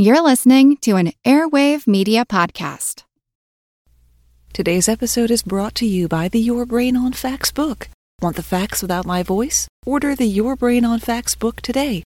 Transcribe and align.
You're 0.00 0.22
listening 0.22 0.76
to 0.82 0.94
an 0.94 1.10
Airwave 1.24 1.88
Media 1.88 2.24
Podcast. 2.24 3.02
Today's 4.52 4.88
episode 4.88 5.28
is 5.28 5.42
brought 5.42 5.74
to 5.74 5.86
you 5.86 6.06
by 6.06 6.28
the 6.28 6.38
Your 6.38 6.64
Brain 6.64 6.96
on 6.96 7.12
Facts 7.12 7.50
book. 7.50 7.88
Want 8.22 8.36
the 8.36 8.44
facts 8.44 8.80
without 8.80 9.06
my 9.06 9.24
voice? 9.24 9.66
Order 9.84 10.14
the 10.14 10.24
Your 10.24 10.54
Brain 10.54 10.84
on 10.84 11.00
Facts 11.00 11.34
book 11.34 11.60
today. 11.62 12.04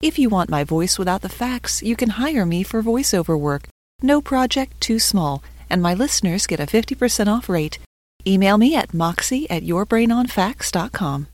If 0.00 0.18
you 0.18 0.30
want 0.30 0.48
my 0.48 0.64
voice 0.64 0.98
without 0.98 1.20
the 1.20 1.28
facts, 1.28 1.82
you 1.82 1.96
can 1.96 2.16
hire 2.16 2.46
me 2.46 2.62
for 2.62 2.82
voiceover 2.82 3.38
work. 3.38 3.68
No 4.00 4.22
project 4.22 4.80
too 4.80 4.98
small, 4.98 5.44
and 5.68 5.82
my 5.82 5.92
listeners 5.92 6.46
get 6.46 6.60
a 6.60 6.62
50% 6.62 7.26
off 7.28 7.50
rate. 7.50 7.78
Email 8.26 8.56
me 8.56 8.74
at 8.74 8.94
moxie 8.94 9.50
at 9.50 9.64
yourbrainonfacts.com. 9.64 11.26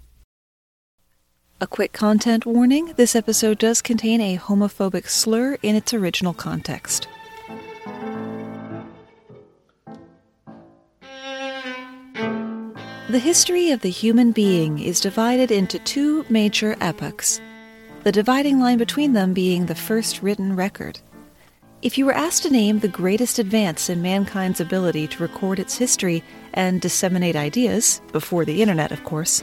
A 1.63 1.67
quick 1.67 1.93
content 1.93 2.47
warning 2.47 2.95
this 2.97 3.15
episode 3.15 3.59
does 3.59 3.83
contain 3.83 4.23
a 4.23 4.39
homophobic 4.39 5.07
slur 5.07 5.59
in 5.63 5.75
its 5.75 5.93
original 5.93 6.33
context. 6.33 7.07
The 13.11 13.19
history 13.19 13.73
of 13.73 13.83
the 13.83 13.91
human 13.91 14.33
being 14.33 14.79
is 14.79 15.01
divided 15.01 15.51
into 15.51 15.79
two 15.81 16.25
major 16.31 16.79
epochs, 16.81 17.43
the 18.05 18.13
dividing 18.13 18.59
line 18.59 18.79
between 18.79 19.13
them 19.13 19.35
being 19.35 19.67
the 19.67 19.75
first 19.75 20.23
written 20.23 20.57
record. 20.57 20.99
If 21.83 21.99
you 21.99 22.07
were 22.07 22.15
asked 22.15 22.45
to 22.45 22.51
name 22.51 22.79
the 22.79 22.89
greatest 22.89 23.39
advance 23.39 23.91
in 23.91 24.01
mankind's 24.01 24.63
ability 24.63 25.09
to 25.09 25.23
record 25.23 25.59
its 25.59 25.77
history 25.77 26.25
and 26.55 26.81
disseminate 26.81 27.37
ideas, 27.37 28.01
before 28.13 28.47
the 28.47 28.63
internet, 28.63 28.93
of 28.93 29.05
course, 29.05 29.43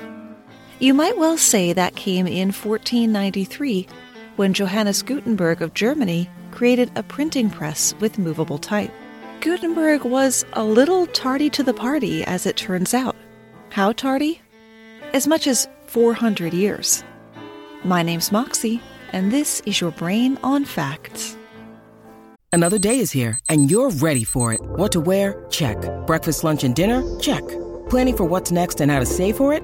you 0.79 0.93
might 0.93 1.17
well 1.17 1.37
say 1.37 1.73
that 1.73 1.95
came 1.95 2.27
in 2.27 2.49
1493 2.49 3.87
when 4.35 4.53
Johannes 4.53 5.01
Gutenberg 5.01 5.61
of 5.61 5.73
Germany 5.73 6.29
created 6.51 6.91
a 6.95 7.03
printing 7.03 7.49
press 7.49 7.95
with 7.99 8.19
movable 8.19 8.59
type. 8.59 8.91
Gutenberg 9.41 10.03
was 10.03 10.45
a 10.53 10.63
little 10.63 11.07
tardy 11.07 11.49
to 11.51 11.63
the 11.63 11.73
party, 11.73 12.23
as 12.23 12.45
it 12.45 12.57
turns 12.57 12.93
out. 12.93 13.15
How 13.69 13.91
tardy? 13.91 14.41
As 15.13 15.27
much 15.27 15.47
as 15.47 15.67
400 15.87 16.53
years. 16.53 17.03
My 17.83 18.03
name's 18.03 18.31
Moxie, 18.31 18.81
and 19.13 19.31
this 19.31 19.61
is 19.65 19.79
your 19.79 19.91
Brain 19.91 20.37
on 20.43 20.65
Facts. 20.65 21.37
Another 22.51 22.79
day 22.79 22.99
is 22.99 23.11
here, 23.11 23.39
and 23.49 23.69
you're 23.69 23.91
ready 23.91 24.23
for 24.23 24.53
it. 24.53 24.61
What 24.61 24.91
to 24.93 24.99
wear? 24.99 25.45
Check. 25.49 25.77
Breakfast, 26.07 26.43
lunch, 26.43 26.63
and 26.63 26.75
dinner? 26.75 27.03
Check. 27.19 27.43
Planning 27.89 28.17
for 28.17 28.25
what's 28.25 28.51
next 28.51 28.81
and 28.81 28.91
how 28.91 28.99
to 28.99 29.05
save 29.05 29.37
for 29.37 29.53
it? 29.53 29.63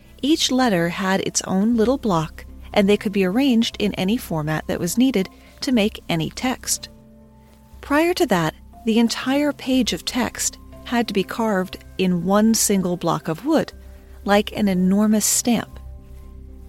each 0.21 0.51
letter 0.51 0.89
had 0.89 1.21
its 1.21 1.41
own 1.43 1.75
little 1.75 1.97
block, 1.97 2.45
and 2.73 2.87
they 2.87 2.97
could 2.97 3.11
be 3.11 3.25
arranged 3.25 3.75
in 3.79 3.93
any 3.95 4.17
format 4.17 4.65
that 4.67 4.79
was 4.79 4.97
needed 4.97 5.29
to 5.61 5.71
make 5.71 6.03
any 6.09 6.29
text. 6.29 6.89
Prior 7.81 8.13
to 8.13 8.25
that, 8.27 8.53
the 8.85 8.99
entire 8.99 9.51
page 9.51 9.93
of 9.93 10.05
text 10.05 10.57
had 10.85 11.07
to 11.07 11.13
be 11.13 11.23
carved 11.23 11.83
in 11.97 12.25
one 12.25 12.53
single 12.53 12.97
block 12.97 13.27
of 13.27 13.45
wood, 13.45 13.71
like 14.25 14.51
an 14.53 14.67
enormous 14.67 15.25
stamp. 15.25 15.79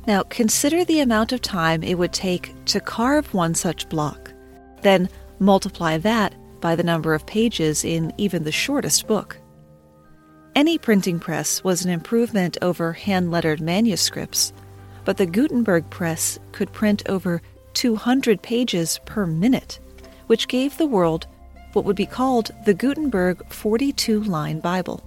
Now, 0.07 0.23
consider 0.25 0.85
the 0.85 1.01
amount 1.01 1.33
of 1.33 1.41
time 1.41 1.83
it 1.83 1.99
would 1.99 2.13
take 2.13 2.53
to 2.67 2.81
carve 2.81 3.33
one 3.33 3.55
such 3.55 3.89
block. 3.89 4.33
Then 4.83 5.09
multiply 5.39 5.99
that 5.99 6.35
by 6.61 6.75
the 6.75 6.83
number 6.83 7.15
of 7.15 7.27
pages 7.27 7.85
in 7.85 8.13
even 8.19 8.45
the 8.45 8.53
shortest 8.53 9.07
book. 9.07 9.39
Any 10.55 10.77
printing 10.77 11.19
press 11.19 11.65
was 11.65 11.85
an 11.85 11.91
improvement 11.91 12.59
over 12.61 12.93
hand 12.93 13.31
lettered 13.31 13.63
manuscripts, 13.63 14.53
but 15.05 15.17
the 15.17 15.25
Gutenberg 15.25 15.89
press 15.89 16.39
could 16.53 16.73
print 16.73 17.03
over 17.09 17.41
200 17.73 18.43
pages 18.43 19.01
per 19.07 19.25
minute, 19.25 19.81
which 20.27 20.49
gave 20.49 20.77
the 20.77 20.87
world 20.87 21.27
what 21.73 21.87
would 21.87 21.97
be 21.97 22.05
called 22.05 22.51
the 22.67 22.75
Gutenberg 22.75 23.51
42 23.51 24.25
line 24.25 24.61
Bible. 24.61 25.03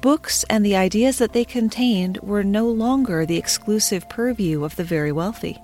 Books 0.00 0.44
and 0.50 0.66
the 0.66 0.76
ideas 0.76 1.18
that 1.18 1.32
they 1.32 1.44
contained 1.44 2.18
were 2.18 2.42
no 2.42 2.68
longer 2.68 3.24
the 3.24 3.36
exclusive 3.36 4.08
purview 4.08 4.64
of 4.64 4.74
the 4.74 4.84
very 4.84 5.12
wealthy. 5.12 5.56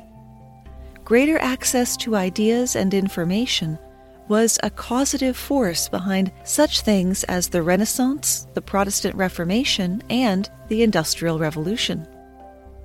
Greater 1.05 1.39
access 1.39 1.97
to 1.97 2.15
ideas 2.15 2.77
and 2.77 2.95
information 2.95 3.77
was 4.29 4.59
a 4.63 4.71
causative 4.71 5.37
force 5.37 5.89
behind 5.89 6.33
such 6.45 6.81
things 6.81 7.25
as 7.25 7.49
the 7.49 7.63
Renaissance, 7.63 8.47
the 8.55 8.63
Protestant 8.63 9.15
Reformation, 9.15 10.03
and 10.11 10.49
the 10.69 10.83
Industrial 10.83 11.39
Revolution. 11.39 12.07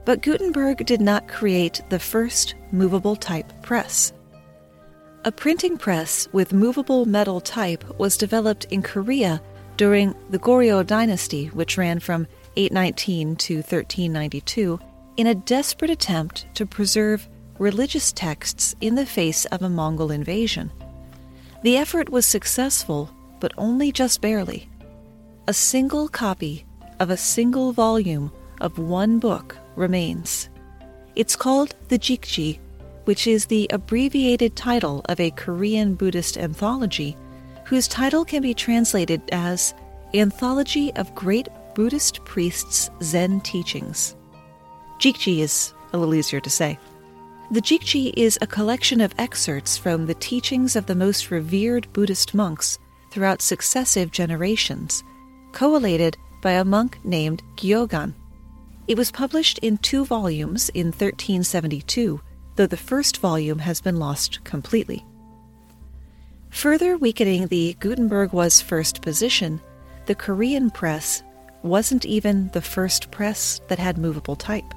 But 0.06 0.22
Gutenberg 0.22 0.86
did 0.86 1.02
not 1.02 1.28
create 1.28 1.82
the 1.90 2.00
first 2.00 2.56
movable 2.72 3.16
type 3.16 3.52
press. 3.62 4.12
A 5.26 5.32
printing 5.32 5.78
press 5.78 6.28
with 6.32 6.54
movable 6.54 7.06
metal 7.06 7.42
type 7.42 7.84
was 8.00 8.18
developed 8.18 8.66
in 8.66 8.82
Korea 8.82 9.42
during 9.78 10.16
the 10.30 10.40
Goryeo 10.40 10.86
dynasty, 10.86 11.48
which 11.48 11.78
ran 11.78 12.00
from 12.00 12.28
819 12.56 13.36
to 13.36 13.56
1392, 13.58 14.80
in 15.18 15.28
a 15.28 15.36
desperate 15.36 15.92
attempt 15.92 16.48
to 16.56 16.66
preserve 16.66 17.28
religious 17.60 18.12
texts 18.12 18.76
in 18.82 18.96
the 18.96 19.06
face 19.06 19.46
of 19.46 19.62
a 19.62 19.70
Mongol 19.70 20.12
invasion. 20.12 20.72
The 21.62 21.78
effort 21.78 22.10
was 22.10 22.26
successful, 22.26 23.10
but 23.40 23.54
only 23.58 23.92
just 23.92 24.22
barely. 24.22 24.70
A 25.48 25.54
single 25.54 26.08
copy 26.08 26.66
of 27.00 27.10
a 27.10 27.18
single 27.18 27.74
volume 27.74 28.32
of 28.62 28.78
one 28.78 29.20
book 29.20 29.58
remains. 29.76 30.50
It's 31.16 31.36
called 31.36 31.76
the 31.90 32.00
Jikji, 32.00 32.60
which 33.06 33.28
is 33.28 33.46
the 33.46 33.68
abbreviated 33.72 34.56
title 34.56 35.02
of 35.10 35.20
a 35.20 35.32
Korean 35.32 35.96
Buddhist 35.96 36.38
anthology, 36.38 37.18
whose 37.66 37.88
title 37.88 38.24
can 38.24 38.42
be 38.42 38.54
translated 38.54 39.22
as 39.32 39.74
Anthology 40.14 40.94
of 40.96 41.14
Great 41.14 41.50
Buddhist 41.76 42.24
Priests' 42.24 42.90
Zen 43.02 43.42
Teachings. 43.42 44.16
Jikji 45.00 45.40
is 45.40 45.74
a 45.94 45.98
little 45.98 46.16
easier 46.16 46.40
to 46.40 46.50
say. 46.50 46.78
The 47.52 47.62
Jikji 47.62 48.14
is 48.16 48.38
a 48.44 48.48
collection 48.48 49.02
of 49.02 49.16
excerpts 49.18 49.76
from 49.76 50.06
the 50.06 50.14
teachings 50.14 50.76
of 50.76 50.86
the 50.86 50.94
most 50.94 51.32
revered 51.32 51.92
Buddhist 51.94 52.36
monks 52.36 52.78
throughout 53.10 53.42
successive 53.42 54.12
generations, 54.12 55.04
collated 55.52 56.16
by 56.44 56.52
a 56.52 56.64
monk 56.64 57.00
named 57.04 57.42
Gyogan. 57.56 58.14
It 58.88 59.00
was 59.00 59.10
published 59.10 59.58
in 59.60 59.80
two 59.80 60.06
volumes 60.06 60.70
in 60.76 60.88
1372, 60.88 62.22
though 62.56 62.68
the 62.68 62.78
first 62.78 63.18
volume 63.18 63.58
has 63.58 63.82
been 63.82 63.98
lost 63.98 64.44
completely. 64.44 65.04
Further 66.52 66.98
weakening 66.98 67.48
the 67.48 67.76
Gutenberg 67.80 68.32
was 68.32 68.62
first 68.62 69.02
position, 69.02 69.60
the 70.06 70.14
Korean 70.14 70.70
press 70.70 71.24
wasn't 71.64 72.06
even 72.06 72.52
the 72.54 72.62
first 72.62 73.10
press 73.10 73.60
that 73.70 73.80
had 73.80 73.98
movable 73.98 74.36
type. 74.36 74.72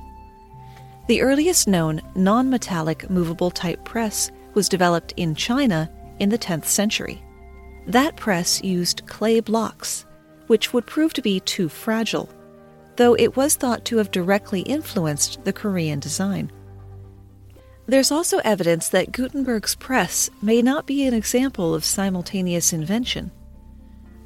The 1.09 1.21
earliest 1.21 1.67
known 1.67 2.01
non 2.15 2.49
metallic 2.49 3.11
movable 3.11 3.51
type 3.51 3.85
press 3.85 4.31
was 4.55 4.69
developed 4.69 5.13
in 5.17 5.35
China 5.35 5.91
in 6.21 6.29
the 6.29 6.39
10th 6.39 6.67
century. 6.67 7.23
That 7.87 8.17
press 8.17 8.63
used 8.63 9.07
clay 9.07 9.41
blocks, 9.41 10.07
which 10.47 10.73
would 10.73 10.87
prove 10.87 11.13
to 11.15 11.23
be 11.23 11.41
too 11.41 11.69
fragile, 11.69 12.29
though 12.97 13.15
it 13.15 13.37
was 13.37 13.57
thought 13.57 13.85
to 13.87 13.97
have 13.97 14.11
directly 14.13 14.61
influenced 14.61 15.45
the 15.45 15.53
Korean 15.53 15.99
design. 15.99 16.53
There's 17.87 18.13
also 18.13 18.39
evidence 18.39 18.89
that 18.91 19.11
Gutenberg's 19.11 19.75
press 19.75 20.31
may 20.41 20.63
not 20.63 20.87
be 20.87 21.05
an 21.05 21.15
example 21.15 21.75
of 21.75 21.85
simultaneous 21.85 22.73
invention. 22.73 23.33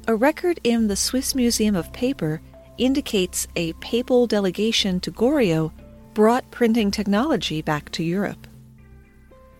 A 0.07 0.15
record 0.15 0.59
in 0.63 0.87
the 0.87 0.95
Swiss 0.95 1.33
Museum 1.33 1.75
of 1.75 1.91
Paper 1.91 2.39
indicates 2.77 3.47
a 3.55 3.73
papal 3.73 4.27
delegation 4.27 4.99
to 4.99 5.11
Goryeo 5.11 5.71
brought 6.17 6.49
printing 6.49 6.89
technology 6.89 7.61
back 7.61 7.91
to 7.91 8.03
Europe. 8.03 8.47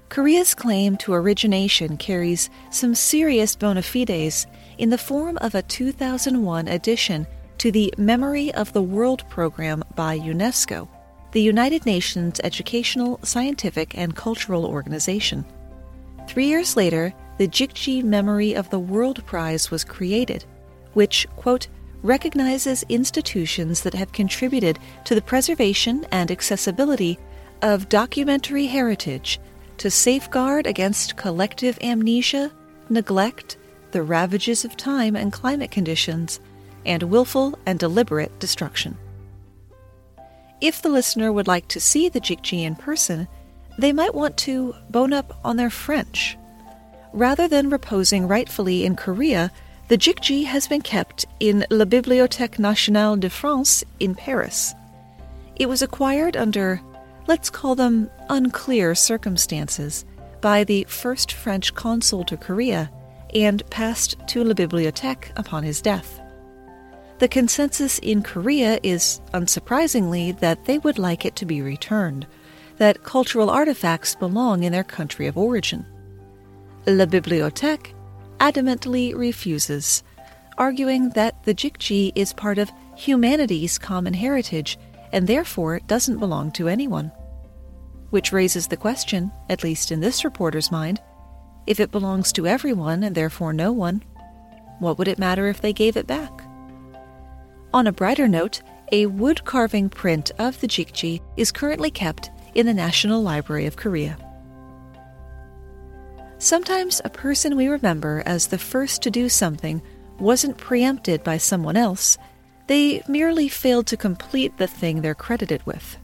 Korea's 0.09 0.55
claim 0.55 0.97
to 0.97 1.13
origination 1.13 1.97
carries 1.97 2.49
some 2.71 2.95
serious 2.95 3.55
bona 3.55 3.83
fides 3.83 4.47
in 4.79 4.89
the 4.89 4.97
form 4.97 5.37
of 5.37 5.53
a 5.53 5.61
2001 5.61 6.67
addition 6.67 7.27
to 7.59 7.71
the 7.71 7.93
Memory 7.99 8.51
of 8.55 8.73
the 8.73 8.81
World 8.81 9.23
program 9.29 9.83
by 9.95 10.17
UNESCO, 10.17 10.87
the 11.31 11.43
United 11.43 11.85
Nations 11.85 12.41
educational, 12.43 13.19
scientific, 13.21 13.95
and 13.95 14.15
cultural 14.15 14.65
organization. 14.65 15.45
Three 16.27 16.47
years 16.47 16.75
later, 16.75 17.13
the 17.37 17.47
Jikji 17.47 18.03
Memory 18.03 18.55
of 18.55 18.67
the 18.71 18.79
World 18.79 19.23
Prize 19.27 19.69
was 19.69 19.83
created, 19.83 20.43
which, 20.93 21.27
quote, 21.35 21.67
recognizes 22.03 22.83
institutions 22.89 23.81
that 23.81 23.93
have 23.93 24.11
contributed 24.11 24.79
to 25.05 25.15
the 25.15 25.21
preservation 25.21 26.05
and 26.11 26.31
accessibility 26.31 27.17
of 27.61 27.89
documentary 27.89 28.67
heritage 28.67 29.39
to 29.77 29.91
safeguard 29.91 30.67
against 30.67 31.17
collective 31.17 31.77
amnesia, 31.81 32.51
neglect, 32.89 33.57
the 33.91 34.03
ravages 34.03 34.65
of 34.65 34.77
time 34.77 35.15
and 35.15 35.31
climate 35.33 35.71
conditions, 35.71 36.39
and 36.85 37.03
willful 37.03 37.57
and 37.65 37.79
deliberate 37.79 38.37
destruction. 38.39 38.97
If 40.61 40.81
the 40.81 40.89
listener 40.89 41.31
would 41.31 41.47
like 41.47 41.67
to 41.69 41.79
see 41.79 42.09
the 42.09 42.21
Jikji 42.21 42.63
in 42.63 42.75
person, 42.75 43.27
they 43.77 43.93
might 43.93 44.15
want 44.15 44.37
to 44.37 44.73
bone 44.89 45.13
up 45.13 45.39
on 45.43 45.57
their 45.57 45.69
French. 45.69 46.37
Rather 47.13 47.47
than 47.47 47.69
reposing 47.69 48.27
rightfully 48.27 48.83
in 48.85 48.95
Korea, 48.95 49.51
the 49.87 49.97
Jikji 49.97 50.43
has 50.43 50.67
been 50.67 50.81
kept 50.81 51.25
in 51.39 51.65
La 51.69 51.85
Bibliothèque 51.85 52.59
Nationale 52.59 53.15
de 53.15 53.29
France 53.29 53.85
in 54.01 54.13
Paris. 54.13 54.75
It 55.55 55.69
was 55.69 55.81
acquired 55.81 56.35
under, 56.35 56.81
let's 57.27 57.49
call 57.49 57.73
them 57.73 58.09
unclear 58.29 58.95
circumstances, 58.95 60.05
by 60.41 60.65
the 60.65 60.83
first 60.89 61.31
French 61.31 61.73
consul 61.73 62.25
to 62.25 62.35
Korea 62.35 62.91
and 63.33 63.67
passed 63.69 64.15
to 64.27 64.43
La 64.43 64.53
Bibliothèque 64.53 65.31
upon 65.37 65.63
his 65.63 65.81
death. 65.81 66.19
The 67.19 67.29
consensus 67.29 67.97
in 67.99 68.23
Korea 68.23 68.79
is, 68.83 69.21
unsurprisingly, 69.33 70.37
that 70.39 70.65
they 70.65 70.79
would 70.79 70.99
like 70.99 71.25
it 71.25 71.35
to 71.37 71.45
be 71.45 71.61
returned, 71.61 72.27
that 72.75 73.03
cultural 73.03 73.49
artifacts 73.49 74.15
belong 74.15 74.63
in 74.63 74.73
their 74.73 74.83
country 74.83 75.27
of 75.27 75.37
origin. 75.37 75.85
La 76.85 77.05
Bibliothèque 77.05 77.93
adamantly 78.39 79.15
refuses, 79.15 80.03
arguing 80.57 81.09
that 81.11 81.43
the 81.43 81.53
Jikji 81.53 82.11
is 82.15 82.33
part 82.33 82.57
of 82.57 82.71
humanity's 82.95 83.77
common 83.77 84.13
heritage 84.13 84.77
and 85.11 85.27
therefore 85.27 85.79
doesn't 85.87 86.19
belong 86.19 86.51
to 86.51 86.67
anyone. 86.67 87.11
Which 88.09 88.31
raises 88.31 88.67
the 88.67 88.77
question, 88.77 89.31
at 89.49 89.63
least 89.63 89.91
in 89.91 89.99
this 89.99 90.23
reporter's 90.23 90.71
mind, 90.71 91.01
if 91.65 91.79
it 91.79 91.91
belongs 91.91 92.31
to 92.33 92.47
everyone 92.47 93.03
and 93.03 93.13
therefore 93.13 93.53
no 93.53 93.71
one, 93.71 94.03
what 94.79 94.97
would 94.97 95.07
it 95.07 95.19
matter 95.19 95.47
if 95.47 95.61
they 95.61 95.73
gave 95.73 95.97
it 95.97 96.07
back? 96.07 96.31
On 97.73 97.87
a 97.87 97.91
brighter 97.91 98.27
note, 98.27 98.61
a 98.91 99.05
wood 99.07 99.43
carving 99.43 99.89
print 99.89 100.31
of 100.39 100.59
the 100.61 100.67
Jikji 100.67 101.21
is 101.35 101.51
currently 101.51 101.91
kept 101.91 102.29
in 102.55 102.65
the 102.65 102.73
National 102.73 103.21
Library 103.21 103.65
of 103.65 103.75
Korea. 103.75 104.17
Sometimes 106.39 107.01
a 107.03 107.09
person 107.09 107.55
we 107.55 107.67
remember 107.67 108.21
as 108.25 108.47
the 108.47 108.59
first 108.59 109.01
to 109.01 109.09
do 109.09 109.27
something 109.27 109.81
wasn't 110.19 110.57
preempted 110.57 111.23
by 111.23 111.37
someone 111.37 111.75
else, 111.75 112.17
they 112.67 113.01
merely 113.07 113.47
failed 113.47 113.87
to 113.87 113.97
complete 113.97 114.57
the 114.57 114.67
thing 114.67 115.01
they're 115.01 115.15
credited 115.15 115.65
with. 115.65 115.97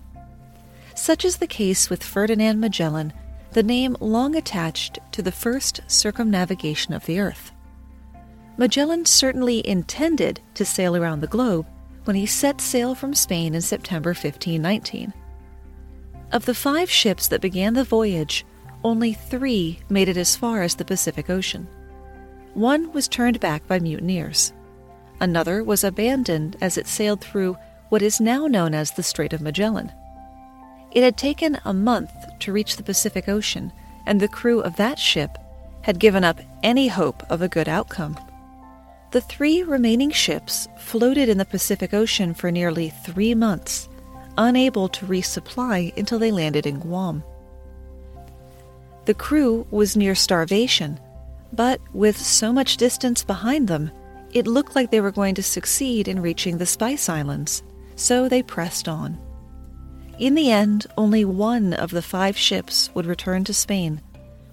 Such 0.96 1.24
is 1.26 1.38
the 1.38 1.48
case 1.48 1.90
with 1.90 2.04
Ferdinand 2.04 2.60
Magellan, 2.60 3.14
the 3.52 3.64
name 3.64 3.96
long 4.00 4.36
attached 4.36 4.98
to 5.12 5.22
the 5.22 5.32
first 5.32 5.82
circumnavigation 5.88 6.94
of 6.94 7.06
the 7.06 7.20
Earth. 7.20 7.52
Magellan 8.58 9.06
certainly 9.06 9.68
intended 9.68 10.40
to 10.56 10.66
sail 10.66 10.96
around 10.96 11.22
the 11.22 11.28
globe 11.28 11.68
when 12.06 12.16
he 12.16 12.26
set 12.26 12.60
sail 12.60 12.96
from 12.96 13.14
Spain 13.14 13.54
in 13.54 13.62
September 13.62 14.10
1519. 14.10 15.14
Of 16.32 16.46
the 16.46 16.56
five 16.56 16.90
ships 16.90 17.28
that 17.28 17.42
began 17.42 17.74
the 17.74 17.84
voyage, 17.84 18.46
only 18.84 19.14
three 19.14 19.80
made 19.90 20.10
it 20.10 20.18
as 20.18 20.36
far 20.36 20.62
as 20.62 20.76
the 20.76 20.86
Pacific 20.86 21.30
Ocean. 21.30 21.68
One 22.54 22.92
was 22.92 23.08
turned 23.08 23.40
back 23.40 23.68
by 23.68 23.80
mutineers. 23.80 24.54
Another 25.20 25.64
was 25.64 25.84
abandoned 25.84 26.58
as 26.62 26.78
it 26.78 26.88
sailed 26.88 27.22
through 27.22 27.58
what 27.90 28.02
is 28.02 28.20
now 28.20 28.48
known 28.48 28.74
as 28.74 28.92
the 28.92 29.04
Strait 29.04 29.34
of 29.34 29.42
Magellan. 29.42 29.92
It 30.92 31.04
had 31.04 31.18
taken 31.18 31.60
a 31.66 31.74
month 31.74 32.12
to 32.40 32.52
reach 32.52 32.76
the 32.76 32.84
Pacific 32.84 33.28
Ocean, 33.28 33.72
and 34.06 34.20
the 34.20 34.28
crew 34.28 34.60
of 34.62 34.76
that 34.76 35.00
ship 35.00 35.38
had 35.82 36.00
given 36.00 36.24
up 36.24 36.40
any 36.62 36.88
hope 36.88 37.24
of 37.30 37.42
a 37.42 37.48
good 37.48 37.68
outcome. 37.68 38.18
The 39.12 39.22
three 39.22 39.64
remaining 39.64 40.12
ships 40.12 40.68
floated 40.78 41.30
in 41.30 41.38
the 41.38 41.46
Pacific 41.46 41.94
Ocean 41.94 42.34
for 42.34 42.52
nearly 42.52 42.90
three 42.90 43.36
months, 43.36 43.88
unable 44.38 44.88
to 44.90 45.06
resupply 45.06 45.96
until 45.98 46.20
they 46.20 46.32
landed 46.32 46.66
in 46.66 46.80
Guam. 46.80 47.24
The 49.06 49.14
crew 49.14 49.68
was 49.70 49.98
near 49.98 50.16
starvation, 50.16 51.00
but 51.52 51.82
with 51.94 52.18
so 52.18 52.54
much 52.54 52.78
distance 52.78 53.24
behind 53.24 53.68
them, 53.68 53.92
it 54.32 54.48
looked 54.48 54.76
like 54.76 54.92
they 54.92 55.02
were 55.02 55.12
going 55.12 55.36
to 55.36 55.44
succeed 55.44 56.08
in 56.08 56.22
reaching 56.22 56.58
the 56.58 56.66
Spice 56.66 57.10
Islands, 57.10 57.64
so 57.96 58.30
they 58.30 58.42
pressed 58.42 58.88
on. 58.88 59.18
In 60.20 60.36
the 60.36 60.52
end, 60.52 60.88
only 60.98 61.26
one 61.26 61.74
of 61.74 61.92
the 61.92 62.02
five 62.02 62.38
ships 62.38 62.90
would 62.94 63.06
return 63.06 63.44
to 63.44 63.54
Spain, 63.54 64.02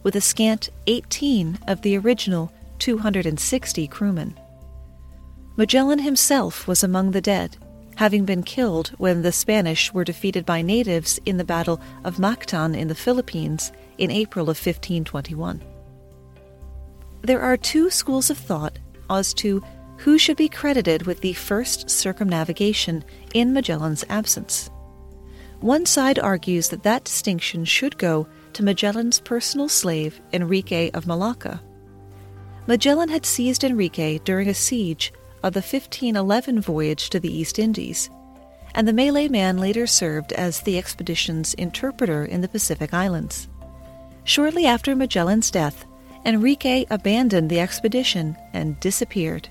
with 0.03 0.17
a 0.17 0.21
scant 0.21 0.71
18 0.87 1.59
of 1.69 1.83
the 1.83 1.97
original 1.97 2.53
260 2.81 3.87
crewmen. 3.87 4.39
Magellan 5.57 5.99
himself 6.01 6.67
was 6.67 6.83
among 6.83 7.11
the 7.13 7.21
dead, 7.21 7.57
having 7.97 8.25
been 8.25 8.43
killed 8.43 8.89
when 8.99 9.23
the 9.23 9.33
Spanish 9.33 9.93
were 9.93 10.05
defeated 10.05 10.47
by 10.47 10.63
natives 10.63 11.21
in 11.27 11.37
the 11.37 11.45
Battle 11.45 11.81
of 12.03 12.17
Mactan 12.17 12.75
in 12.77 12.89
the 12.89 12.95
Philippines 12.95 13.71
in 14.01 14.11
April 14.11 14.45
of 14.45 14.57
1521. 14.57 15.63
There 17.23 17.41
are 17.41 17.57
two 17.57 17.91
schools 17.91 18.31
of 18.31 18.39
thought 18.39 18.79
as 19.11 19.35
to 19.35 19.63
who 19.99 20.17
should 20.17 20.39
be 20.39 20.49
credited 20.49 21.07
with 21.07 21.21
the 21.21 21.35
first 21.35 21.91
circumnavigation 21.91 23.05
in 23.35 23.53
Magellan's 23.53 24.05
absence. 24.09 24.71
One 25.61 25.85
side 25.85 26.19
argues 26.19 26.71
that 26.71 26.85
that 26.85 27.05
distinction 27.05 27.67
should 27.67 27.99
go 27.99 28.27
to 28.55 28.63
Magellan's 28.63 29.21
personal 29.21 29.69
slave, 29.69 30.19
Enrique 30.33 30.91
of 30.93 31.07
Malacca. 31.07 31.63
Magellan 32.67 33.11
had 33.11 33.27
seized 33.27 33.63
Enrique 33.63 34.19
during 34.25 34.49
a 34.49 34.55
siege 34.55 35.13
of 35.43 35.53
the 35.53 35.61
1511 35.61 36.63
voyage 36.63 37.11
to 37.11 37.21
the 37.21 37.31
East 37.31 37.59
Indies, 37.59 38.09
and 38.75 38.89
the 38.89 38.95
Malay 38.95 39.29
man 39.29 39.59
later 39.59 39.87
served 39.87 40.33
as 40.33 40.61
the 40.61 40.79
expedition's 40.79 41.53
interpreter 41.55 42.25
in 42.25 42.41
the 42.41 42.49
Pacific 42.49 42.95
Islands. 42.95 43.49
Shortly 44.31 44.65
after 44.65 44.95
Magellan's 44.95 45.51
death, 45.51 45.85
Enrique 46.25 46.87
abandoned 46.89 47.51
the 47.51 47.59
expedition 47.59 48.37
and 48.53 48.79
disappeared. 48.79 49.49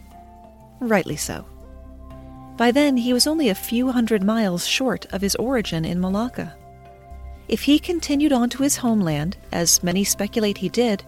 Rightly 0.80 1.18
so. 1.18 1.46
By 2.56 2.72
then, 2.72 2.96
he 2.96 3.12
was 3.12 3.28
only 3.28 3.50
a 3.50 3.56
few 3.56 3.92
hundred 3.92 4.24
miles 4.24 4.66
short 4.66 5.06
of 5.12 5.20
his 5.20 5.36
origin 5.36 5.84
in 5.84 6.00
Malacca. 6.00 6.56
If 7.50 7.64
he 7.64 7.78
continued 7.78 8.32
on 8.32 8.50
to 8.52 8.64
his 8.64 8.78
homeland, 8.78 9.36
as 9.52 9.84
many 9.84 10.06
speculate 10.06 10.60
he 10.60 10.70
did, 10.70 11.04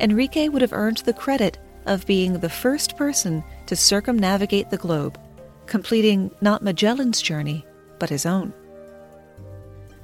Enrique 0.00 0.48
would 0.48 0.62
have 0.62 0.72
earned 0.72 0.98
the 0.98 1.12
credit 1.12 1.58
of 1.86 2.06
being 2.06 2.40
the 2.40 2.48
first 2.48 2.96
person 2.96 3.44
to 3.66 3.76
circumnavigate 3.76 4.68
the 4.70 4.78
globe, 4.78 5.16
completing 5.66 6.32
not 6.40 6.60
Magellan's 6.60 7.22
journey, 7.22 7.64
but 8.00 8.10
his 8.10 8.26
own. 8.26 8.52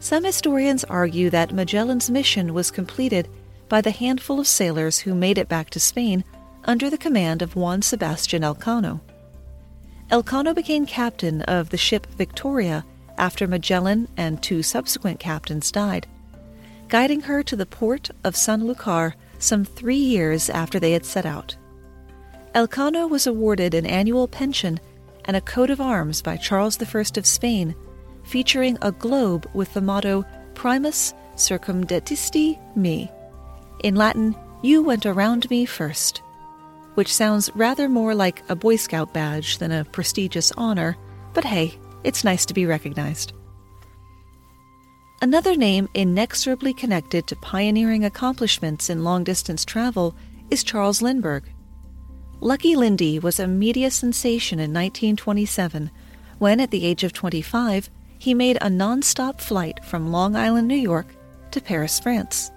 Some 0.02 0.24
historians 0.24 0.82
argue 0.82 1.30
that 1.30 1.52
Magellan's 1.52 2.10
mission 2.10 2.54
was 2.54 2.72
completed 2.72 3.28
by 3.68 3.80
the 3.80 3.92
handful 3.92 4.40
of 4.40 4.48
sailors 4.48 4.98
who 4.98 5.14
made 5.14 5.38
it 5.38 5.48
back 5.48 5.70
to 5.70 5.78
Spain 5.78 6.24
under 6.64 6.90
the 6.90 6.98
command 6.98 7.40
of 7.40 7.54
Juan 7.54 7.82
Sebastian 7.82 8.42
Elcano. 8.42 9.00
Elcano 10.10 10.56
became 10.56 10.86
captain 10.86 11.42
of 11.42 11.70
the 11.70 11.76
ship 11.76 12.08
Victoria 12.18 12.84
after 13.16 13.46
Magellan 13.46 14.08
and 14.16 14.42
two 14.42 14.60
subsequent 14.60 15.20
captains 15.20 15.70
died, 15.70 16.08
guiding 16.88 17.20
her 17.20 17.44
to 17.44 17.54
the 17.54 17.64
port 17.64 18.10
of 18.24 18.34
Sanlúcar 18.34 19.12
some 19.38 19.64
three 19.64 19.94
years 19.94 20.50
after 20.50 20.80
they 20.80 20.90
had 20.90 21.06
set 21.06 21.24
out. 21.24 21.54
Elcano 22.56 23.08
was 23.08 23.28
awarded 23.28 23.72
an 23.72 23.86
annual 23.86 24.26
pension 24.26 24.80
and 25.26 25.36
a 25.36 25.40
coat 25.40 25.70
of 25.70 25.80
arms 25.80 26.22
by 26.22 26.36
Charles 26.36 26.82
I 26.82 26.98
of 27.16 27.24
Spain, 27.24 27.76
featuring 28.24 28.78
a 28.82 28.92
globe 28.92 29.48
with 29.54 29.72
the 29.74 29.80
motto 29.80 30.24
Primus 30.54 31.14
circumdedisti 31.36 32.58
me. 32.76 33.10
In 33.82 33.94
Latin, 33.96 34.36
you 34.62 34.82
went 34.82 35.06
around 35.06 35.48
me 35.50 35.64
first 35.64 36.22
which 36.94 37.12
sounds 37.12 37.50
rather 37.54 37.88
more 37.88 38.14
like 38.14 38.42
a 38.48 38.56
Boy 38.56 38.76
Scout 38.76 39.12
badge 39.12 39.58
than 39.58 39.72
a 39.72 39.84
prestigious 39.84 40.52
honor, 40.56 40.96
but 41.32 41.44
hey, 41.44 41.78
it's 42.04 42.24
nice 42.24 42.44
to 42.46 42.54
be 42.54 42.66
recognized. 42.66 43.32
Another 45.20 45.56
name 45.56 45.88
inexorably 45.94 46.74
connected 46.74 47.26
to 47.26 47.36
pioneering 47.36 48.04
accomplishments 48.04 48.90
in 48.90 49.04
long 49.04 49.24
distance 49.24 49.64
travel 49.64 50.16
is 50.50 50.64
Charles 50.64 51.00
Lindbergh. 51.00 51.44
Lucky 52.40 52.74
Lindy 52.74 53.20
was 53.20 53.38
a 53.38 53.46
media 53.46 53.90
sensation 53.90 54.58
in 54.58 54.72
1927 54.72 55.90
when, 56.38 56.58
at 56.58 56.72
the 56.72 56.84
age 56.84 57.04
of 57.04 57.12
25, 57.12 57.88
he 58.22 58.34
made 58.34 58.56
a 58.60 58.70
non 58.70 59.02
stop 59.02 59.40
flight 59.40 59.84
from 59.84 60.12
Long 60.12 60.36
Island, 60.36 60.68
New 60.68 60.76
York 60.76 61.08
to 61.50 61.60
Paris, 61.60 61.98
France. 61.98 62.52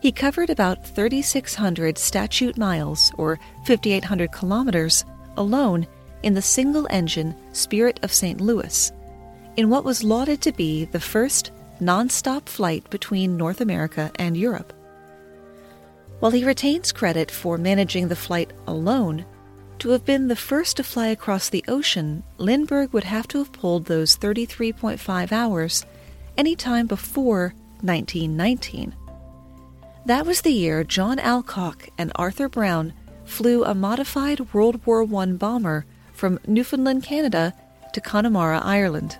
He 0.00 0.10
covered 0.10 0.48
about 0.48 0.86
3,600 0.86 1.98
statute 1.98 2.56
miles, 2.56 3.12
or 3.18 3.38
5,800 3.66 4.32
kilometers, 4.32 5.04
alone 5.36 5.86
in 6.22 6.32
the 6.32 6.40
single 6.40 6.86
engine 6.88 7.34
Spirit 7.52 8.00
of 8.02 8.10
St. 8.10 8.40
Louis, 8.40 8.90
in 9.58 9.68
what 9.68 9.84
was 9.84 10.02
lauded 10.02 10.40
to 10.40 10.52
be 10.52 10.86
the 10.86 10.98
first 11.14 11.50
non 11.78 12.08
stop 12.08 12.48
flight 12.48 12.88
between 12.88 13.36
North 13.36 13.60
America 13.60 14.10
and 14.14 14.34
Europe. 14.34 14.72
While 16.20 16.32
he 16.32 16.46
retains 16.46 16.90
credit 16.90 17.30
for 17.30 17.58
managing 17.58 18.08
the 18.08 18.16
flight 18.16 18.50
alone, 18.66 19.26
to 19.78 19.90
have 19.90 20.04
been 20.04 20.28
the 20.28 20.36
first 20.36 20.76
to 20.76 20.84
fly 20.84 21.08
across 21.08 21.48
the 21.48 21.64
ocean, 21.68 22.22
Lindbergh 22.38 22.92
would 22.92 23.04
have 23.04 23.28
to 23.28 23.38
have 23.38 23.52
pulled 23.52 23.84
those 23.84 24.16
33.5 24.16 25.32
hours 25.32 25.84
any 26.36 26.56
time 26.56 26.86
before 26.86 27.54
1919. 27.82 28.94
That 30.06 30.26
was 30.26 30.42
the 30.42 30.52
year 30.52 30.84
John 30.84 31.18
Alcock 31.18 31.88
and 31.98 32.12
Arthur 32.14 32.48
Brown 32.48 32.92
flew 33.24 33.64
a 33.64 33.74
modified 33.74 34.54
World 34.54 34.80
War 34.86 35.02
I 35.02 35.26
bomber 35.32 35.84
from 36.12 36.38
Newfoundland, 36.46 37.02
Canada 37.02 37.52
to 37.92 38.00
Connemara, 38.00 38.60
Ireland. 38.62 39.18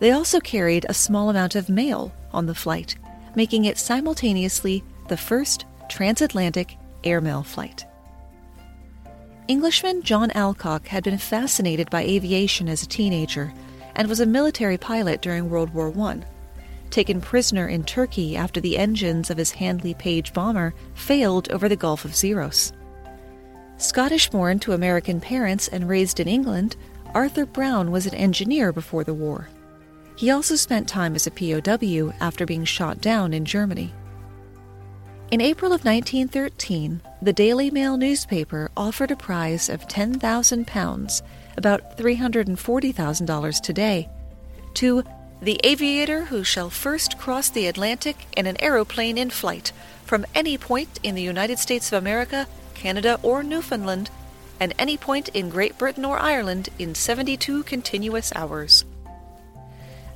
They 0.00 0.10
also 0.10 0.40
carried 0.40 0.86
a 0.88 0.94
small 0.94 1.30
amount 1.30 1.54
of 1.54 1.68
mail 1.68 2.12
on 2.32 2.46
the 2.46 2.54
flight, 2.54 2.96
making 3.34 3.64
it 3.64 3.78
simultaneously 3.78 4.84
the 5.08 5.16
first 5.16 5.64
transatlantic 5.88 6.76
airmail 7.02 7.42
flight. 7.42 7.84
Englishman 9.46 10.02
John 10.02 10.30
Alcock 10.30 10.86
had 10.86 11.04
been 11.04 11.18
fascinated 11.18 11.90
by 11.90 12.02
aviation 12.02 12.66
as 12.66 12.82
a 12.82 12.88
teenager 12.88 13.52
and 13.94 14.08
was 14.08 14.20
a 14.20 14.26
military 14.26 14.78
pilot 14.78 15.20
during 15.20 15.50
World 15.50 15.74
War 15.74 15.92
I. 16.08 16.22
Taken 16.88 17.20
prisoner 17.20 17.68
in 17.68 17.84
Turkey 17.84 18.38
after 18.38 18.58
the 18.58 18.78
engines 18.78 19.28
of 19.28 19.36
his 19.36 19.50
Handley 19.50 19.92
Page 19.92 20.32
bomber 20.32 20.72
failed 20.94 21.50
over 21.50 21.68
the 21.68 21.76
Gulf 21.76 22.06
of 22.06 22.12
Xeros. 22.12 22.72
Scottish 23.76 24.30
born 24.30 24.60
to 24.60 24.72
American 24.72 25.20
parents 25.20 25.68
and 25.68 25.90
raised 25.90 26.20
in 26.20 26.28
England, 26.28 26.76
Arthur 27.12 27.44
Brown 27.44 27.90
was 27.90 28.06
an 28.06 28.14
engineer 28.14 28.72
before 28.72 29.04
the 29.04 29.12
war. 29.12 29.48
He 30.16 30.30
also 30.30 30.56
spent 30.56 30.88
time 30.88 31.14
as 31.14 31.26
a 31.26 31.30
POW 31.30 32.14
after 32.18 32.46
being 32.46 32.64
shot 32.64 33.02
down 33.02 33.34
in 33.34 33.44
Germany. 33.44 33.92
In 35.34 35.40
April 35.40 35.72
of 35.72 35.84
1913, 35.84 37.00
the 37.20 37.32
Daily 37.32 37.68
Mail 37.68 37.96
newspaper 37.96 38.70
offered 38.76 39.10
a 39.10 39.16
prize 39.16 39.68
of 39.68 39.88
£10,000, 39.88 41.22
about 41.56 41.98
$340,000 41.98 43.60
today, 43.60 44.08
to 44.74 45.02
the 45.42 45.60
aviator 45.64 46.26
who 46.26 46.44
shall 46.44 46.70
first 46.70 47.18
cross 47.18 47.50
the 47.50 47.66
Atlantic 47.66 48.28
in 48.36 48.46
an 48.46 48.56
aeroplane 48.62 49.18
in 49.18 49.28
flight 49.28 49.72
from 50.04 50.24
any 50.36 50.56
point 50.56 51.00
in 51.02 51.16
the 51.16 51.22
United 51.22 51.58
States 51.58 51.90
of 51.90 51.98
America, 52.00 52.46
Canada, 52.74 53.18
or 53.24 53.42
Newfoundland, 53.42 54.10
and 54.60 54.72
any 54.78 54.96
point 54.96 55.30
in 55.30 55.48
Great 55.48 55.76
Britain 55.76 56.04
or 56.04 56.16
Ireland 56.16 56.68
in 56.78 56.94
72 56.94 57.64
continuous 57.64 58.32
hours. 58.36 58.84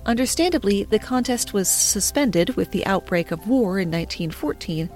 Understandably, 0.06 0.84
the 0.84 1.00
contest 1.00 1.52
was 1.52 1.68
suspended 1.68 2.54
with 2.54 2.70
the 2.70 2.86
outbreak 2.86 3.32
of 3.32 3.48
war 3.48 3.80
in 3.80 3.90
1914 3.90 4.88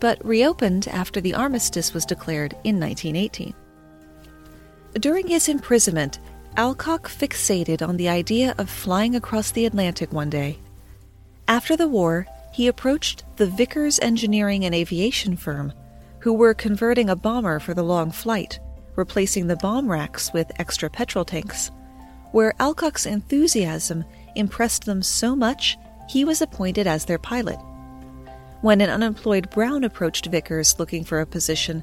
but 0.00 0.24
reopened 0.24 0.88
after 0.88 1.20
the 1.20 1.34
armistice 1.34 1.94
was 1.94 2.04
declared 2.06 2.52
in 2.64 2.80
1918. 2.80 3.54
During 4.94 5.28
his 5.28 5.48
imprisonment, 5.48 6.18
Alcock 6.56 7.08
fixated 7.08 7.86
on 7.86 7.96
the 7.96 8.08
idea 8.08 8.54
of 8.58 8.68
flying 8.68 9.14
across 9.14 9.52
the 9.52 9.66
Atlantic 9.66 10.12
one 10.12 10.30
day. 10.30 10.58
After 11.46 11.76
the 11.76 11.86
war, 11.86 12.26
he 12.52 12.66
approached 12.66 13.24
the 13.36 13.46
Vickers 13.46 14.00
Engineering 14.00 14.64
and 14.64 14.74
Aviation 14.74 15.36
firm, 15.36 15.72
who 16.18 16.32
were 16.32 16.54
converting 16.54 17.08
a 17.08 17.16
bomber 17.16 17.60
for 17.60 17.74
the 17.74 17.84
long 17.84 18.10
flight, 18.10 18.58
replacing 18.96 19.46
the 19.46 19.56
bomb 19.56 19.90
racks 19.90 20.32
with 20.32 20.50
extra 20.58 20.90
petrol 20.90 21.24
tanks, 21.24 21.70
where 22.32 22.54
Alcock's 22.58 23.06
enthusiasm 23.06 24.04
impressed 24.34 24.84
them 24.84 25.02
so 25.02 25.36
much 25.36 25.78
he 26.08 26.24
was 26.24 26.42
appointed 26.42 26.86
as 26.86 27.04
their 27.04 27.18
pilot. 27.18 27.58
When 28.62 28.82
an 28.82 28.90
unemployed 28.90 29.48
Brown 29.50 29.84
approached 29.84 30.26
Vickers 30.26 30.78
looking 30.78 31.02
for 31.02 31.20
a 31.20 31.26
position, 31.26 31.82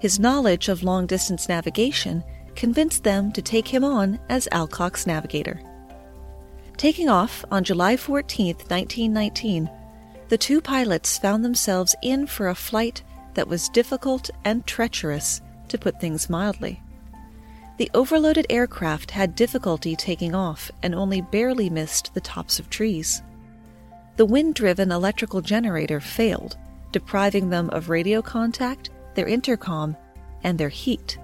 his 0.00 0.18
knowledge 0.18 0.70
of 0.70 0.82
long 0.82 1.06
distance 1.06 1.50
navigation 1.50 2.24
convinced 2.56 3.04
them 3.04 3.30
to 3.32 3.42
take 3.42 3.68
him 3.68 3.84
on 3.84 4.18
as 4.30 4.48
Alcock's 4.50 5.06
navigator. 5.06 5.60
Taking 6.78 7.10
off 7.10 7.44
on 7.50 7.62
July 7.62 7.98
14, 7.98 8.54
1919, 8.56 9.70
the 10.28 10.38
two 10.38 10.62
pilots 10.62 11.18
found 11.18 11.44
themselves 11.44 11.94
in 12.02 12.26
for 12.26 12.48
a 12.48 12.54
flight 12.54 13.02
that 13.34 13.48
was 13.48 13.68
difficult 13.68 14.30
and 14.44 14.66
treacherous, 14.66 15.42
to 15.68 15.78
put 15.78 16.00
things 16.00 16.30
mildly. 16.30 16.80
The 17.76 17.90
overloaded 17.92 18.46
aircraft 18.48 19.10
had 19.10 19.34
difficulty 19.34 19.94
taking 19.96 20.34
off 20.34 20.70
and 20.82 20.94
only 20.94 21.20
barely 21.20 21.68
missed 21.68 22.14
the 22.14 22.20
tops 22.20 22.58
of 22.58 22.70
trees 22.70 23.22
the 24.16 24.26
wind 24.26 24.54
driven 24.54 24.92
electrical 24.92 25.40
generator 25.40 26.00
failed, 26.00 26.56
depriving 26.92 27.50
them 27.50 27.68
of 27.70 27.88
radio 27.88 28.22
contact, 28.22 28.90
their 29.14 29.26
intercom, 29.26 29.96
and 30.42 30.58
their 30.58 30.68
heat. 30.68 31.18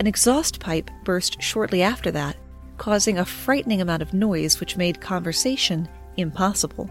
An 0.00 0.06
exhaust 0.06 0.60
pipe 0.60 0.90
burst 1.04 1.40
shortly 1.40 1.82
after 1.82 2.10
that, 2.10 2.36
causing 2.76 3.18
a 3.18 3.24
frightening 3.24 3.80
amount 3.80 4.02
of 4.02 4.12
noise 4.12 4.60
which 4.60 4.76
made 4.76 5.00
conversation 5.00 5.88
impossible. 6.16 6.90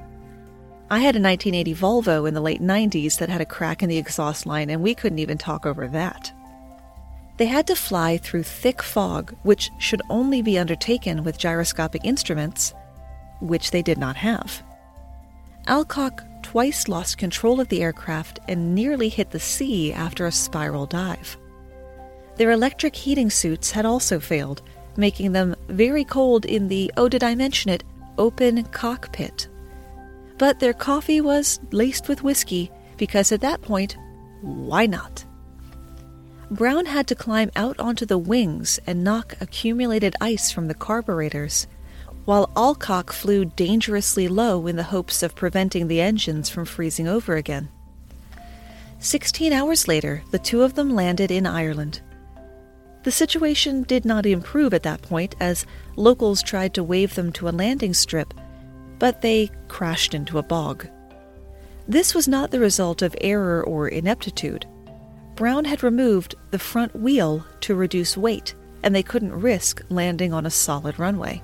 I 0.90 1.00
had 1.00 1.16
a 1.16 1.22
1980 1.22 1.76
Volvo 1.76 2.28
in 2.28 2.34
the 2.34 2.42
late 2.42 2.62
90s 2.62 3.18
that 3.18 3.30
had 3.30 3.42
a 3.42 3.46
crack 3.46 3.84
in 3.84 3.90
the 3.90 3.98
exhaust 3.98 4.46
line, 4.46 4.70
and 4.70 4.82
we 4.82 4.96
couldn't 4.96 5.20
even 5.20 5.38
talk 5.38 5.66
over 5.66 5.88
that. 5.88 6.32
They 7.38 7.48
had 7.48 7.68
to 7.68 7.76
fly 7.76 8.18
through 8.18 8.44
thick 8.44 8.82
fog, 8.82 9.36
which 9.44 9.70
should 9.78 10.02
only 10.10 10.42
be 10.42 10.58
undertaken 10.58 11.24
with 11.24 11.38
gyroscopic 11.38 12.06
instruments, 12.06 12.74
which 13.42 13.72
they 13.72 13.82
did 13.82 13.98
not 13.98 14.16
have. 14.16 14.64
Alcock 15.68 16.24
twice 16.44 16.88
lost 16.88 17.18
control 17.18 17.60
of 17.60 17.68
the 17.70 17.82
aircraft 17.82 18.40
and 18.48 18.76
nearly 18.76 19.10
hit 19.10 19.32
the 19.32 19.40
sea 19.40 19.92
after 19.92 20.26
a 20.28 20.32
spiral 20.32 20.86
dive. 20.86 21.38
Their 22.36 22.52
electric 22.52 22.96
heating 22.96 23.30
suits 23.30 23.72
had 23.72 23.86
also 23.86 24.20
failed, 24.20 24.62
making 24.96 25.32
them 25.32 25.56
very 25.68 26.04
cold 26.04 26.46
in 26.46 26.68
the, 26.68 26.92
oh, 26.98 27.10
did 27.10 27.24
I 27.24 27.34
mention 27.34 27.72
it, 27.72 27.84
open 28.18 28.64
cockpit. 28.66 29.48
But 30.38 30.60
their 30.60 30.74
coffee 30.74 31.22
was 31.22 31.60
laced 31.72 32.08
with 32.08 32.24
whiskey 32.24 32.72
because 32.98 33.32
at 33.32 33.42
that 33.42 33.62
point, 33.62 33.98
why 34.42 34.86
not? 34.86 35.26
Brown 36.52 36.86
had 36.86 37.08
to 37.08 37.16
climb 37.16 37.50
out 37.56 37.80
onto 37.80 38.06
the 38.06 38.20
wings 38.20 38.80
and 38.86 39.04
knock 39.04 39.36
accumulated 39.42 40.16
ice 40.22 40.52
from 40.52 40.68
the 40.68 40.76
carburetors 40.76 41.66
while 42.26 42.52
Alcock 42.56 43.14
flew 43.14 43.46
dangerously 43.46 44.28
low 44.28 44.68
in 44.68 44.76
the 44.76 44.84
hopes 44.84 45.24
of 45.24 45.36
preventing 45.36 45.88
the 45.88 46.02
engines 46.02 46.50
from 46.50 46.66
freezing 46.66 47.08
over 47.08 47.36
again. 47.36 47.70
Sixteen 49.00 49.54
hours 49.54 49.88
later, 49.88 50.24
the 50.32 50.40
two 50.40 50.64
of 50.64 50.74
them 50.74 50.96
landed 50.96 51.32
in 51.32 51.46
Ireland. 51.46 52.02
The 53.04 53.12
situation 53.12 53.84
did 53.84 54.04
not 54.04 54.26
improve 54.26 54.74
at 54.74 54.82
that 54.84 55.04
point 55.04 55.36
as 55.40 55.68
locals 55.96 56.42
tried 56.42 56.74
to 56.74 56.84
wave 56.84 57.14
them 57.14 57.32
to 57.34 57.48
a 57.48 57.52
landing 57.52 57.94
strip, 57.94 58.34
but 58.98 59.22
they 59.22 59.52
crashed 59.68 60.16
into 60.16 60.40
a 60.40 60.44
bog. 60.44 60.88
This 61.88 62.16
was 62.16 62.28
not 62.28 62.50
the 62.50 62.60
result 62.60 63.04
of 63.04 63.16
error 63.22 63.64
or 63.64 63.88
ineptitude. 63.88 64.66
Brown 65.36 65.66
had 65.66 65.84
removed 65.84 66.34
the 66.50 66.58
front 66.58 66.96
wheel 66.96 67.46
to 67.62 67.76
reduce 67.76 68.18
weight, 68.18 68.56
and 68.82 68.96
they 68.96 69.04
couldn't 69.04 69.40
risk 69.40 69.84
landing 69.90 70.34
on 70.34 70.48
a 70.48 70.50
solid 70.50 70.98
runway. 70.98 71.44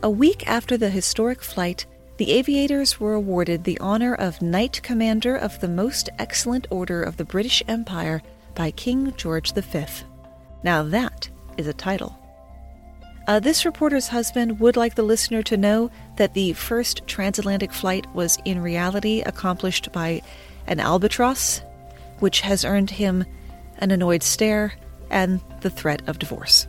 A 0.00 0.08
week 0.08 0.46
after 0.46 0.76
the 0.76 0.90
historic 0.90 1.42
flight, 1.42 1.84
the 2.18 2.30
aviators 2.30 3.00
were 3.00 3.14
awarded 3.14 3.64
the 3.64 3.80
honor 3.80 4.14
of 4.14 4.40
Knight 4.40 4.80
Commander 4.84 5.34
of 5.34 5.58
the 5.58 5.66
Most 5.66 6.08
Excellent 6.20 6.68
Order 6.70 7.02
of 7.02 7.16
the 7.16 7.24
British 7.24 7.64
Empire 7.66 8.22
by 8.54 8.70
King 8.70 9.12
George 9.16 9.52
V. 9.52 9.86
Now 10.62 10.84
that 10.84 11.28
is 11.56 11.66
a 11.66 11.72
title. 11.72 12.16
Uh, 13.26 13.40
this 13.40 13.64
reporter's 13.64 14.06
husband 14.06 14.60
would 14.60 14.76
like 14.76 14.94
the 14.94 15.02
listener 15.02 15.42
to 15.42 15.56
know 15.56 15.90
that 16.16 16.32
the 16.32 16.52
first 16.52 17.04
transatlantic 17.08 17.72
flight 17.72 18.06
was 18.14 18.38
in 18.44 18.62
reality 18.62 19.22
accomplished 19.22 19.90
by 19.90 20.22
an 20.68 20.78
albatross, 20.78 21.60
which 22.20 22.42
has 22.42 22.64
earned 22.64 22.90
him 22.90 23.24
an 23.78 23.90
annoyed 23.90 24.22
stare 24.22 24.74
and 25.10 25.40
the 25.60 25.70
threat 25.70 26.02
of 26.06 26.20
divorce. 26.20 26.68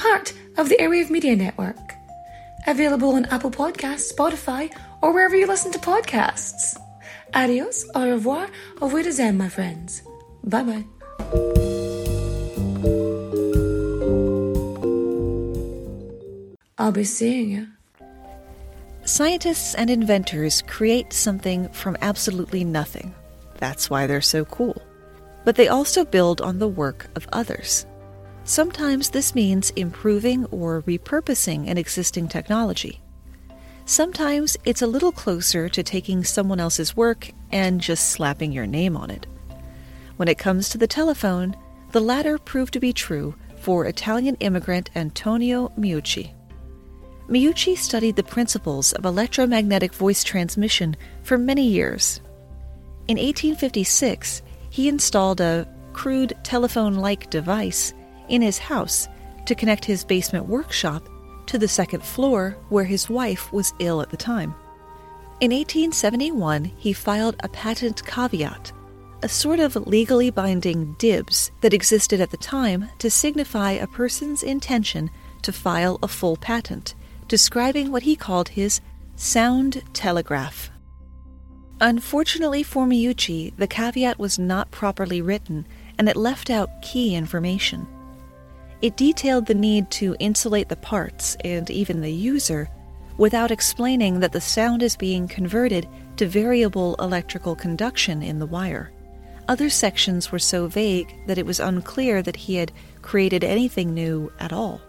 part 0.00 0.32
of 0.56 0.70
the 0.70 0.76
Airwave 0.76 1.10
Media 1.10 1.36
Network. 1.36 1.76
Available 2.66 3.10
on 3.16 3.26
Apple 3.26 3.50
Podcasts, 3.50 4.10
Spotify, 4.10 4.72
or 5.02 5.12
wherever 5.12 5.36
you 5.36 5.46
listen 5.46 5.70
to 5.72 5.78
podcasts. 5.78 6.74
Adios, 7.34 7.84
au 7.94 8.10
revoir, 8.10 8.48
au 8.80 8.88
revoir, 8.88 9.32
my 9.32 9.48
friends. 9.48 10.02
Bye 10.42 10.62
bye. 10.62 10.84
I'll 16.78 16.92
be 16.92 17.04
seeing 17.04 17.50
you. 17.50 17.66
Scientists 19.04 19.74
and 19.74 19.90
inventors 19.90 20.62
create 20.66 21.12
something 21.12 21.68
from 21.68 21.98
absolutely 22.00 22.64
nothing. 22.64 23.14
That's 23.58 23.90
why 23.90 24.06
they're 24.06 24.22
so 24.22 24.46
cool. 24.46 24.80
But 25.44 25.56
they 25.56 25.68
also 25.68 26.06
build 26.06 26.40
on 26.40 26.58
the 26.58 26.68
work 26.68 27.08
of 27.16 27.28
others. 27.34 27.84
Sometimes 28.44 29.10
this 29.10 29.34
means 29.34 29.70
improving 29.70 30.46
or 30.46 30.82
repurposing 30.82 31.68
an 31.68 31.78
existing 31.78 32.28
technology. 32.28 33.00
Sometimes 33.84 34.56
it's 34.64 34.82
a 34.82 34.86
little 34.86 35.12
closer 35.12 35.68
to 35.68 35.82
taking 35.82 36.24
someone 36.24 36.60
else's 36.60 36.96
work 36.96 37.30
and 37.52 37.80
just 37.80 38.10
slapping 38.10 38.52
your 38.52 38.66
name 38.66 38.96
on 38.96 39.10
it. 39.10 39.26
When 40.16 40.28
it 40.28 40.38
comes 40.38 40.68
to 40.70 40.78
the 40.78 40.86
telephone, 40.86 41.56
the 41.92 42.00
latter 42.00 42.38
proved 42.38 42.72
to 42.74 42.80
be 42.80 42.92
true 42.92 43.34
for 43.58 43.86
Italian 43.86 44.36
immigrant 44.36 44.90
Antonio 44.94 45.72
Meucci. 45.78 46.32
Meucci 47.28 47.76
studied 47.76 48.16
the 48.16 48.22
principles 48.22 48.92
of 48.92 49.04
electromagnetic 49.04 49.94
voice 49.94 50.24
transmission 50.24 50.96
for 51.22 51.38
many 51.38 51.66
years. 51.66 52.20
In 53.06 53.16
1856, 53.16 54.42
he 54.70 54.88
installed 54.88 55.40
a 55.40 55.68
crude 55.92 56.36
telephone 56.42 56.94
like 56.94 57.30
device 57.30 57.92
in 58.30 58.42
his 58.42 58.58
house 58.58 59.08
to 59.46 59.54
connect 59.54 59.84
his 59.84 60.04
basement 60.04 60.46
workshop 60.46 61.08
to 61.46 61.58
the 61.58 61.68
second 61.68 62.02
floor 62.02 62.56
where 62.68 62.84
his 62.84 63.10
wife 63.10 63.52
was 63.52 63.74
ill 63.80 64.00
at 64.00 64.10
the 64.10 64.16
time. 64.16 64.54
In 65.40 65.50
1871, 65.50 66.64
he 66.64 66.92
filed 66.92 67.36
a 67.40 67.48
patent 67.48 68.04
caveat, 68.06 68.72
a 69.22 69.28
sort 69.28 69.58
of 69.58 69.74
legally 69.86 70.30
binding 70.30 70.94
dibs 70.98 71.50
that 71.60 71.74
existed 71.74 72.20
at 72.20 72.30
the 72.30 72.36
time 72.36 72.88
to 72.98 73.10
signify 73.10 73.72
a 73.72 73.86
person's 73.86 74.42
intention 74.42 75.10
to 75.42 75.52
file 75.52 75.98
a 76.02 76.08
full 76.08 76.36
patent, 76.36 76.94
describing 77.26 77.90
what 77.90 78.02
he 78.02 78.16
called 78.16 78.50
his 78.50 78.80
sound 79.16 79.82
telegraph. 79.92 80.70
Unfortunately 81.80 82.62
for 82.62 82.86
Meucci, 82.86 83.56
the 83.56 83.66
caveat 83.66 84.18
was 84.18 84.38
not 84.38 84.70
properly 84.70 85.22
written 85.22 85.66
and 85.98 86.08
it 86.08 86.16
left 86.16 86.50
out 86.50 86.82
key 86.82 87.14
information. 87.14 87.86
It 88.82 88.96
detailed 88.96 89.46
the 89.46 89.54
need 89.54 89.90
to 89.92 90.16
insulate 90.18 90.68
the 90.68 90.76
parts 90.76 91.36
and 91.44 91.68
even 91.68 92.00
the 92.00 92.12
user 92.12 92.70
without 93.18 93.50
explaining 93.50 94.20
that 94.20 94.32
the 94.32 94.40
sound 94.40 94.82
is 94.82 94.96
being 94.96 95.28
converted 95.28 95.86
to 96.16 96.26
variable 96.26 96.94
electrical 96.98 97.54
conduction 97.54 98.22
in 98.22 98.38
the 98.38 98.46
wire. 98.46 98.90
Other 99.48 99.68
sections 99.68 100.32
were 100.32 100.38
so 100.38 100.66
vague 100.66 101.14
that 101.26 101.36
it 101.36 101.44
was 101.44 101.60
unclear 101.60 102.22
that 102.22 102.36
he 102.36 102.54
had 102.54 102.72
created 103.02 103.44
anything 103.44 103.92
new 103.92 104.32
at 104.38 104.52
all. 104.52 104.80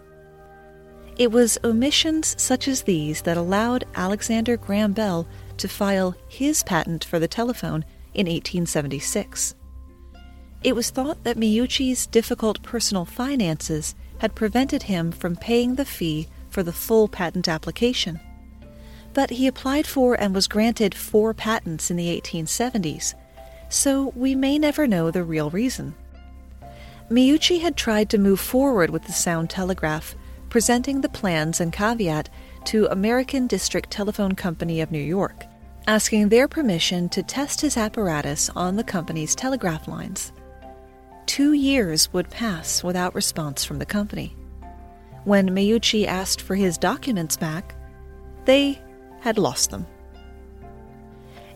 It 1.18 1.30
was 1.30 1.58
omissions 1.62 2.34
such 2.40 2.68
as 2.68 2.82
these 2.82 3.22
that 3.22 3.36
allowed 3.36 3.84
Alexander 3.94 4.56
Graham 4.56 4.92
Bell 4.92 5.26
to 5.58 5.68
file 5.68 6.14
his 6.28 6.62
patent 6.62 7.04
for 7.04 7.18
the 7.18 7.28
telephone 7.28 7.84
in 8.14 8.26
1876. 8.26 9.54
It 10.64 10.76
was 10.76 10.90
thought 10.90 11.24
that 11.24 11.36
Meucci's 11.36 12.06
difficult 12.06 12.62
personal 12.62 13.04
finances 13.04 13.96
had 14.18 14.36
prevented 14.36 14.84
him 14.84 15.10
from 15.10 15.34
paying 15.34 15.74
the 15.74 15.84
fee 15.84 16.28
for 16.50 16.62
the 16.62 16.72
full 16.72 17.08
patent 17.08 17.48
application. 17.48 18.20
But 19.12 19.30
he 19.30 19.48
applied 19.48 19.88
for 19.88 20.14
and 20.14 20.32
was 20.32 20.46
granted 20.46 20.94
four 20.94 21.34
patents 21.34 21.90
in 21.90 21.96
the 21.96 22.20
1870s, 22.20 23.14
so 23.68 24.12
we 24.14 24.36
may 24.36 24.56
never 24.56 24.86
know 24.86 25.10
the 25.10 25.24
real 25.24 25.50
reason. 25.50 25.96
Meucci 27.10 27.60
had 27.60 27.76
tried 27.76 28.08
to 28.10 28.18
move 28.18 28.38
forward 28.38 28.90
with 28.90 29.04
the 29.04 29.12
sound 29.12 29.50
telegraph, 29.50 30.14
presenting 30.48 31.00
the 31.00 31.08
plans 31.08 31.60
and 31.60 31.72
caveat 31.72 32.28
to 32.66 32.86
American 32.86 33.48
District 33.48 33.90
Telephone 33.90 34.36
Company 34.36 34.80
of 34.80 34.92
New 34.92 35.00
York, 35.00 35.44
asking 35.88 36.28
their 36.28 36.46
permission 36.46 37.08
to 37.08 37.22
test 37.24 37.60
his 37.60 37.76
apparatus 37.76 38.48
on 38.50 38.76
the 38.76 38.84
company's 38.84 39.34
telegraph 39.34 39.88
lines 39.88 40.32
two 41.26 41.52
years 41.52 42.12
would 42.12 42.30
pass 42.30 42.82
without 42.82 43.14
response 43.14 43.64
from 43.64 43.78
the 43.78 43.86
company. 43.86 44.36
When 45.24 45.50
Meucci 45.50 46.06
asked 46.06 46.40
for 46.40 46.54
his 46.54 46.78
documents 46.78 47.36
back, 47.36 47.74
they 48.44 48.80
had 49.20 49.38
lost 49.38 49.70
them. 49.70 49.86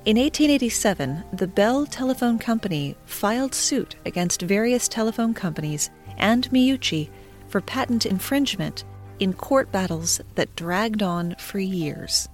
In 0.05 0.17
1887, 0.17 1.25
the 1.33 1.49
Bell 1.49 1.85
Telephone 1.85 2.39
Company 2.39 2.95
filed 3.07 3.55
suit 3.55 3.97
against 4.05 4.43
various 4.43 4.87
telephone 4.87 5.35
companies 5.35 5.91
and 6.17 6.49
Meucci 6.51 7.11
for 7.49 7.61
patent 7.61 8.07
infringement 8.07 8.85
in 9.19 9.33
court 9.33 9.73
battles 9.73 10.21
that 10.37 10.55
dragged 10.55 11.03
on 11.03 11.35
for 11.39 11.59
years. 11.59 12.29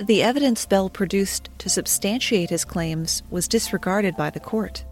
The 0.00 0.22
evidence 0.22 0.66
Bell 0.66 0.90
produced 0.90 1.50
to 1.58 1.68
substantiate 1.68 2.50
his 2.50 2.64
claims 2.64 3.22
was 3.30 3.46
disregarded 3.46 4.16
by 4.16 4.30
the 4.30 4.40
court. 4.40 4.84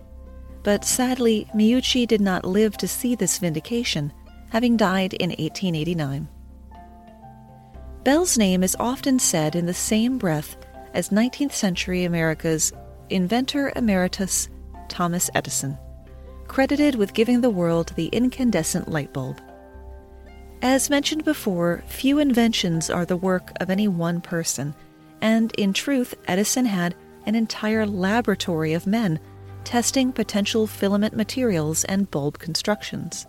But 0.64 0.84
sadly, 0.84 1.46
Meucci 1.54 2.06
did 2.06 2.22
not 2.22 2.46
live 2.46 2.76
to 2.78 2.88
see 2.88 3.14
this 3.14 3.38
vindication, 3.38 4.12
having 4.48 4.78
died 4.78 5.12
in 5.12 5.28
1889. 5.28 6.26
Bell's 8.02 8.38
name 8.38 8.62
is 8.62 8.76
often 8.80 9.18
said 9.18 9.54
in 9.54 9.66
the 9.66 9.74
same 9.74 10.16
breath 10.16 10.56
as 10.94 11.10
19th 11.10 11.52
century 11.52 12.04
America's 12.04 12.72
inventor 13.10 13.72
emeritus 13.76 14.48
Thomas 14.88 15.28
Edison, 15.34 15.76
credited 16.48 16.94
with 16.94 17.14
giving 17.14 17.42
the 17.42 17.50
world 17.50 17.92
the 17.94 18.06
incandescent 18.06 18.88
light 18.88 19.12
bulb. 19.12 19.40
As 20.62 20.88
mentioned 20.88 21.24
before, 21.24 21.84
few 21.86 22.18
inventions 22.18 22.88
are 22.88 23.04
the 23.04 23.18
work 23.18 23.52
of 23.60 23.68
any 23.68 23.86
one 23.86 24.22
person, 24.22 24.74
and 25.20 25.52
in 25.58 25.74
truth, 25.74 26.14
Edison 26.26 26.64
had 26.64 26.94
an 27.26 27.34
entire 27.34 27.84
laboratory 27.84 28.72
of 28.72 28.86
men 28.86 29.20
testing 29.64 30.12
potential 30.12 30.66
filament 30.66 31.16
materials 31.16 31.84
and 31.84 32.10
bulb 32.10 32.38
constructions. 32.38 33.26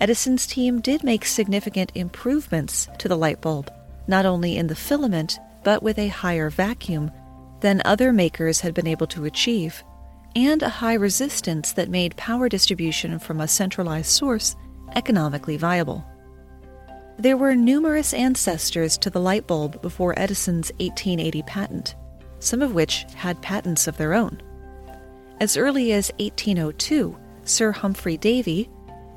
Edison's 0.00 0.46
team 0.46 0.80
did 0.80 1.02
make 1.02 1.24
significant 1.24 1.92
improvements 1.94 2.88
to 2.98 3.08
the 3.08 3.16
light 3.16 3.40
bulb, 3.40 3.70
not 4.06 4.26
only 4.26 4.56
in 4.56 4.66
the 4.66 4.76
filament, 4.76 5.38
but 5.64 5.82
with 5.82 5.98
a 5.98 6.08
higher 6.08 6.50
vacuum 6.50 7.10
than 7.60 7.82
other 7.84 8.12
makers 8.12 8.60
had 8.60 8.74
been 8.74 8.86
able 8.86 9.06
to 9.08 9.24
achieve, 9.24 9.82
and 10.36 10.62
a 10.62 10.68
high 10.68 10.94
resistance 10.94 11.72
that 11.72 11.88
made 11.88 12.16
power 12.16 12.48
distribution 12.48 13.18
from 13.18 13.40
a 13.40 13.48
centralized 13.48 14.10
source 14.10 14.54
economically 14.94 15.56
viable. 15.56 16.04
There 17.18 17.36
were 17.36 17.56
numerous 17.56 18.14
ancestors 18.14 18.96
to 18.98 19.10
the 19.10 19.20
light 19.20 19.48
bulb 19.48 19.82
before 19.82 20.16
Edison's 20.16 20.70
1880 20.78 21.42
patent, 21.42 21.96
some 22.38 22.62
of 22.62 22.74
which 22.74 23.04
had 23.14 23.42
patents 23.42 23.88
of 23.88 23.96
their 23.96 24.14
own. 24.14 24.40
As 25.40 25.56
early 25.56 25.92
as 25.92 26.10
1802, 26.18 27.16
Sir 27.44 27.70
Humphry 27.70 28.16
Davy, 28.16 28.68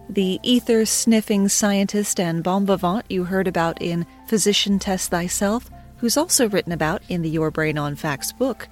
the 0.08 0.40
ether 0.44 0.86
sniffing 0.86 1.50
scientist 1.50 2.20
and 2.20 2.44
bon 2.44 2.66
vivant 2.66 3.06
you 3.10 3.24
heard 3.24 3.48
about 3.48 3.82
in 3.82 4.06
Physician 4.28 4.78
Test 4.78 5.10
Thyself, 5.10 5.72
who's 5.98 6.18
also 6.18 6.48
written 6.48 6.74
about 6.74 7.02
in 7.10 7.24
the 7.24 7.30
Your 7.30 7.50
Brain 7.50 7.78
on 7.80 7.96
Facts 7.96 8.32
book, 8.32 8.68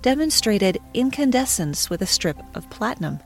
demonstrated 0.00 0.78
incandescence 0.94 1.90
with 1.90 2.02
a 2.02 2.06
strip 2.06 2.40
of 2.54 2.70
platinum. 2.70 3.18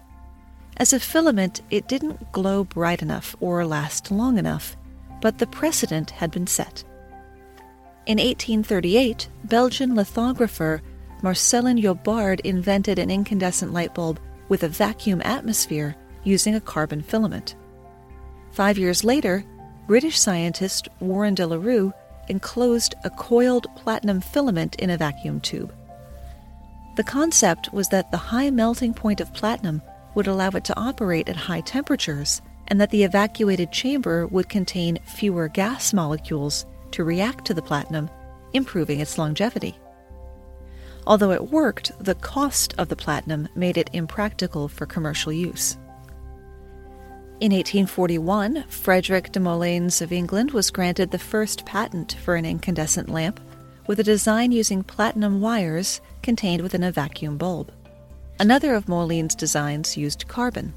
As 0.79 0.95
a 0.95 1.01
filament, 1.01 1.61
it 1.69 1.87
didn't 1.87 2.33
glow 2.33 2.65
bright 2.65 3.03
enough 3.03 3.37
or 3.41 3.67
last 3.67 4.11
long 4.11 4.39
enough, 4.39 4.75
but 5.21 5.37
the 5.37 5.47
precedent 5.47 6.13
had 6.13 6.31
been 6.31 6.47
set. 6.47 6.83
In 8.07 8.17
1838, 8.17 9.29
Belgian 9.45 9.95
lithographer 9.95 10.81
Marcelin 11.23 11.81
Jobard 11.81 12.41
invented 12.41 12.99
an 12.99 13.11
incandescent 13.11 13.73
light 13.73 13.95
bulb 13.95 14.19
with 14.49 14.63
a 14.63 14.69
vacuum 14.69 15.21
atmosphere 15.25 15.97
using 16.25 16.55
a 16.55 16.61
carbon 16.61 17.03
filament. 17.03 17.57
Five 18.53 18.79
years 18.79 19.05
later, 19.05 19.45
British 19.87 20.19
scientist 20.19 20.89
Warren 21.01 21.35
de 21.35 21.47
la 21.47 21.57
Rue 21.57 21.93
enclosed 22.29 22.95
a 23.05 23.11
coiled 23.11 23.67
platinum 23.77 24.21
filament 24.21 24.77
in 24.77 24.91
a 24.91 24.97
vacuum 24.97 25.41
tube. 25.41 25.75
The 26.97 27.05
concept 27.05 27.73
was 27.73 27.89
that 27.89 28.11
the 28.11 28.17
high 28.17 28.51
melting 28.51 28.95
point 28.95 29.21
of 29.21 29.33
platinum 29.35 29.83
would 30.15 30.27
allow 30.27 30.51
it 30.51 30.65
to 30.65 30.79
operate 30.79 31.29
at 31.29 31.37
high 31.37 31.61
temperatures, 31.61 32.43
and 32.69 32.81
that 32.81 32.91
the 32.91 33.05
evacuated 33.05 33.73
chamber 33.73 34.27
would 34.29 34.49
contain 34.49 34.99
fewer 35.05 35.49
gas 35.49 35.93
molecules 35.93 36.67
to 36.93 37.05
react 37.05 37.45
to 37.47 37.55
the 37.55 37.63
platinum, 37.63 38.09
improving 38.53 39.01
its 39.01 39.19
longevity. 39.19 39.77
Although 41.07 41.33
it 41.33 41.51
worked, 41.51 41.93
the 41.99 42.15
cost 42.15 42.75
of 42.79 42.89
the 42.89 42.97
platinum 42.97 43.49
made 43.55 43.77
it 43.77 43.91
impractical 43.93 44.69
for 44.69 44.87
commercial 44.87 45.33
use. 45.33 45.77
In 47.41 47.53
1841, 47.53 48.65
Frederick 48.69 49.33
de 49.33 49.41
Moleyns 49.41 50.03
of 50.03 50.13
England 50.13 50.51
was 50.51 50.71
granted 50.71 51.11
the 51.11 51.19
first 51.19 51.65
patent 51.65 52.17
for 52.23 52.37
an 52.37 52.45
incandescent 52.45 53.09
lamp 53.09 53.41
with 53.87 53.99
a 53.99 54.05
design 54.05 54.53
using 54.53 54.85
platinum 54.85 55.41
wires 55.41 56.03
contained 56.23 56.63
within 56.63 56.83
a 56.83 56.93
vacuum 56.93 57.39
bulb. 57.39 57.73
Another 58.39 58.75
of 58.75 58.87
Moleyns' 58.87 59.35
designs 59.35 59.97
used 59.97 60.29
carbon. 60.29 60.75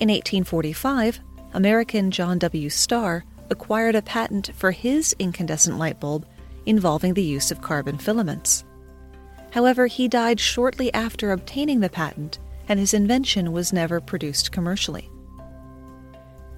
In 0.00 0.08
1845, 0.08 1.20
American 1.52 2.10
John 2.10 2.38
W. 2.38 2.70
Starr 2.70 3.24
acquired 3.50 3.94
a 3.94 4.02
patent 4.02 4.50
for 4.54 4.70
his 4.70 5.14
incandescent 5.18 5.78
light 5.78 6.00
bulb 6.00 6.26
involving 6.66 7.14
the 7.14 7.22
use 7.22 7.50
of 7.50 7.62
carbon 7.62 7.98
filaments. 7.98 8.64
However, 9.50 9.86
he 9.86 10.08
died 10.08 10.40
shortly 10.40 10.92
after 10.92 11.32
obtaining 11.32 11.80
the 11.80 11.88
patent, 11.88 12.38
and 12.68 12.78
his 12.78 12.94
invention 12.94 13.52
was 13.52 13.72
never 13.72 14.00
produced 14.00 14.52
commercially. 14.52 15.10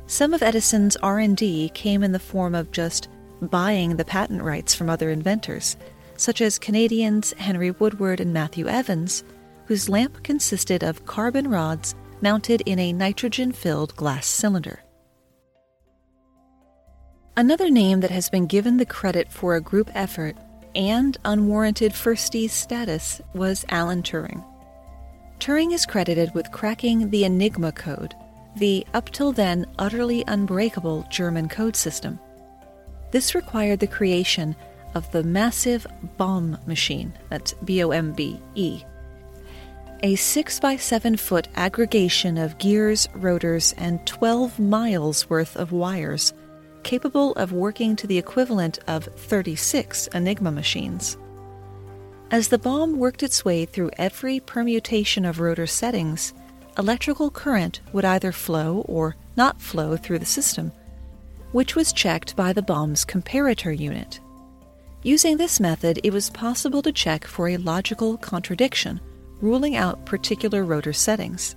Some 0.07 0.35
of 0.35 0.43
Edison's 0.43 0.97
R&D 0.97 1.71
came 1.73 2.03
in 2.03 2.13
the 2.13 2.19
form 2.19 2.55
of 2.55 2.73
just 2.73 3.09
buying 3.41 3.97
the 3.97 4.05
patent 4.05 4.43
rights 4.43 4.75
from 4.75 4.91
other 4.91 5.11
inventors, 5.11 5.77
such 6.17 6.41
as 6.41 6.59
Canadians 6.59 7.33
Henry 7.35 7.71
Woodward 7.71 8.21
and 8.21 8.35
Matthew 8.35 8.67
Evans, 8.67 9.23
whose 9.67 9.89
lamp 9.89 10.23
consisted 10.25 10.83
of 10.83 11.07
carbon 11.07 11.49
rods 11.49 11.95
mounted 12.21 12.61
in 12.63 12.79
a 12.79 12.93
nitrogen 12.93 13.53
filled 13.53 13.95
glass 13.97 14.27
cylinder. 14.27 14.81
Another 17.37 17.71
name 17.71 18.01
that 18.01 18.11
has 18.11 18.29
been 18.29 18.47
given 18.47 18.77
the 18.77 18.85
credit 18.85 19.33
for 19.33 19.55
a 19.55 19.61
group 19.61 19.91
effort 19.95 20.37
and 20.75 21.17
unwarranted 21.25 21.93
firstie 21.93 22.49
status 22.49 23.21
was 23.35 23.65
Alan 23.69 24.03
Turing. 24.03 24.45
Turing 25.39 25.73
is 25.73 25.87
credited 25.87 26.35
with 26.35 26.53
cracking 26.53 27.11
the 27.11 27.25
Enigma 27.25 27.73
code, 27.73 28.15
the 28.57 28.87
up 28.95 29.11
till 29.11 29.33
then 29.33 29.67
utterly 29.79 30.23
unbreakable 30.27 31.07
German 31.11 31.49
code 31.49 31.77
system. 31.77 32.19
This 33.11 33.35
required 33.35 33.81
the 33.81 33.87
creation 33.87 34.55
of 34.95 35.11
the 35.13 35.23
massive 35.23 35.87
bombe 36.17 36.59
machine, 36.67 37.13
that's 37.29 37.55
B 37.65 37.83
O 37.83 37.91
M 37.91 38.13
B 38.13 38.41
E, 38.55 38.83
a 40.03 40.15
6 40.17 40.61
by 40.61 40.77
7 40.77 41.17
foot 41.17 41.49
aggregation 41.57 42.39
of 42.39 42.59
gears, 42.59 43.09
rotors, 43.15 43.75
and 43.77 44.05
12 44.07 44.59
miles 44.59 45.29
worth 45.29 45.57
of 45.57 45.73
wires 45.73 46.33
capable 46.83 47.33
of 47.33 47.53
working 47.53 47.97
to 47.97 48.07
the 48.07 48.19
equivalent 48.19 48.79
of 48.87 49.05
36 49.05 50.07
Enigma 50.09 50.51
machines. 50.51 51.17
As 52.31 52.49
the 52.49 52.59
bombe 52.59 52.97
worked 52.97 53.23
its 53.23 53.45
way 53.45 53.65
through 53.65 53.91
every 53.97 54.41
permutation 54.41 55.25
of 55.25 55.41
rotor 55.41 55.67
settings, 55.67 56.33
electrical 56.79 57.31
current 57.31 57.81
would 57.93 58.05
either 58.05 58.33
flow 58.33 58.85
or 58.89 59.17
not 59.37 59.61
flow 59.61 59.97
through 59.97 60.21
the 60.21 60.27
system, 60.27 60.73
which 61.53 61.75
was 61.75 61.93
checked 61.93 62.37
by 62.37 62.53
the 62.53 62.63
bombe's 62.63 63.05
comparator 63.05 63.77
unit. 63.77 64.21
Using 65.03 65.37
this 65.37 65.59
method, 65.59 65.99
it 66.05 66.13
was 66.13 66.31
possible 66.31 66.83
to 66.83 66.93
check 66.93 67.25
for 67.25 67.49
a 67.49 67.57
logical 67.57 68.17
contradiction, 68.19 69.01
ruling 69.41 69.75
out 69.75 70.07
particular 70.07 70.65
rotor 70.65 70.93
settings. 70.93 71.57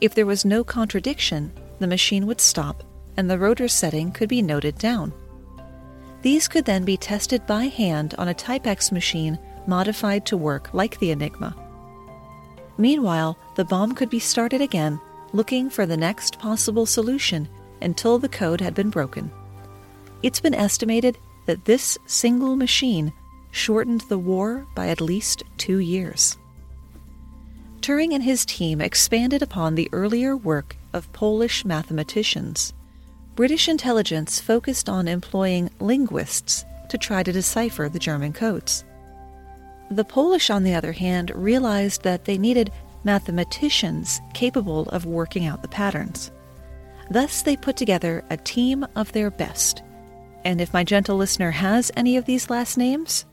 If 0.00 0.14
there 0.14 0.26
was 0.26 0.44
no 0.44 0.64
contradiction, 0.64 1.52
the 1.78 1.86
machine 1.86 2.26
would 2.26 2.40
stop 2.40 2.84
and 3.20 3.30
the 3.30 3.38
rotor 3.38 3.68
setting 3.68 4.10
could 4.10 4.30
be 4.30 4.40
noted 4.40 4.78
down. 4.78 5.12
These 6.22 6.48
could 6.48 6.64
then 6.64 6.86
be 6.86 6.96
tested 6.96 7.46
by 7.46 7.64
hand 7.66 8.14
on 8.16 8.28
a 8.28 8.34
Typex 8.34 8.90
machine 8.90 9.38
modified 9.66 10.24
to 10.24 10.38
work 10.38 10.72
like 10.72 10.98
the 10.98 11.10
Enigma. 11.10 11.54
Meanwhile, 12.78 13.38
the 13.56 13.64
bombe 13.66 13.94
could 13.94 14.08
be 14.08 14.18
started 14.18 14.62
again, 14.62 14.98
looking 15.34 15.68
for 15.68 15.84
the 15.84 15.98
next 15.98 16.38
possible 16.38 16.86
solution 16.86 17.46
until 17.82 18.18
the 18.18 18.28
code 18.28 18.62
had 18.62 18.74
been 18.74 18.88
broken. 18.88 19.30
It's 20.22 20.40
been 20.40 20.54
estimated 20.54 21.18
that 21.44 21.66
this 21.66 21.98
single 22.06 22.56
machine 22.56 23.12
shortened 23.50 24.00
the 24.08 24.18
war 24.18 24.66
by 24.74 24.88
at 24.88 25.02
least 25.02 25.42
two 25.58 25.80
years. 25.80 26.38
Turing 27.82 28.14
and 28.14 28.24
his 28.24 28.46
team 28.46 28.80
expanded 28.80 29.42
upon 29.42 29.74
the 29.74 29.90
earlier 29.92 30.38
work 30.38 30.76
of 30.94 31.12
Polish 31.12 31.66
mathematicians. 31.66 32.72
British 33.40 33.70
intelligence 33.70 34.38
focused 34.38 34.90
on 34.90 35.08
employing 35.08 35.70
linguists 35.80 36.66
to 36.90 36.98
try 36.98 37.22
to 37.22 37.32
decipher 37.32 37.88
the 37.88 37.98
German 37.98 38.34
codes. 38.34 38.84
The 39.90 40.04
Polish, 40.04 40.50
on 40.50 40.62
the 40.62 40.74
other 40.74 40.92
hand, 40.92 41.32
realized 41.34 42.02
that 42.02 42.26
they 42.26 42.36
needed 42.36 42.70
mathematicians 43.02 44.20
capable 44.34 44.90
of 44.90 45.06
working 45.06 45.46
out 45.46 45.62
the 45.62 45.68
patterns. 45.68 46.30
Thus, 47.10 47.40
they 47.40 47.56
put 47.56 47.78
together 47.78 48.22
a 48.28 48.36
team 48.36 48.86
of 48.94 49.10
their 49.12 49.30
best. 49.30 49.82
And 50.44 50.60
if 50.60 50.74
my 50.74 50.84
gentle 50.84 51.16
listener 51.16 51.50
has 51.50 51.90
any 51.96 52.18
of 52.18 52.26
these 52.26 52.50
last 52.50 52.76
names, 52.76 53.24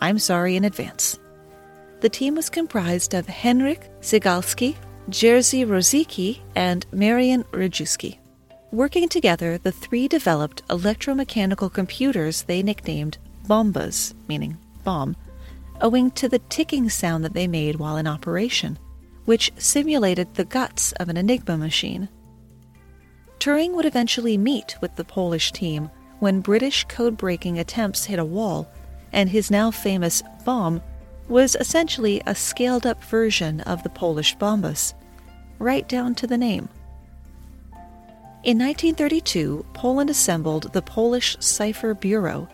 I'm 0.00 0.20
sorry 0.20 0.54
in 0.54 0.66
advance. 0.66 1.18
The 1.98 2.08
team 2.08 2.36
was 2.36 2.48
comprised 2.48 3.12
of 3.12 3.26
Henryk 3.26 3.88
Zygalski, 4.02 4.76
Jerzy 5.10 5.66
Różycki, 5.66 6.38
and 6.54 6.86
Marian 6.92 7.42
Rejewski. 7.50 8.18
Working 8.70 9.08
together, 9.08 9.56
the 9.56 9.72
three 9.72 10.08
developed 10.08 10.66
electromechanical 10.68 11.72
computers 11.72 12.42
they 12.42 12.62
nicknamed 12.62 13.16
bombas, 13.46 14.12
meaning 14.28 14.58
bomb, 14.84 15.16
owing 15.80 16.10
to 16.12 16.28
the 16.28 16.38
ticking 16.50 16.90
sound 16.90 17.24
that 17.24 17.32
they 17.32 17.48
made 17.48 17.76
while 17.76 17.96
in 17.96 18.06
operation, 18.06 18.78
which 19.24 19.52
simulated 19.56 20.34
the 20.34 20.44
guts 20.44 20.92
of 20.92 21.08
an 21.08 21.16
Enigma 21.16 21.56
machine. 21.56 22.10
Turing 23.38 23.72
would 23.72 23.86
eventually 23.86 24.36
meet 24.36 24.76
with 24.82 24.94
the 24.96 25.04
Polish 25.04 25.50
team 25.52 25.90
when 26.18 26.40
British 26.40 26.84
code 26.84 27.16
breaking 27.16 27.58
attempts 27.58 28.04
hit 28.04 28.18
a 28.18 28.24
wall, 28.24 28.68
and 29.12 29.30
his 29.30 29.50
now 29.50 29.70
famous 29.70 30.22
bombe 30.44 30.82
was 31.26 31.56
essentially 31.56 32.20
a 32.26 32.34
scaled 32.34 32.84
up 32.84 33.02
version 33.04 33.62
of 33.62 33.82
the 33.82 33.88
Polish 33.88 34.36
bombas, 34.36 34.92
right 35.58 35.88
down 35.88 36.14
to 36.16 36.26
the 36.26 36.36
name. 36.36 36.68
In 38.44 38.56
1932, 38.56 39.66
Poland 39.72 40.10
assembled 40.10 40.72
the 40.72 40.80
Polish 40.80 41.36
Cipher 41.40 41.92
Bureau 41.92 42.48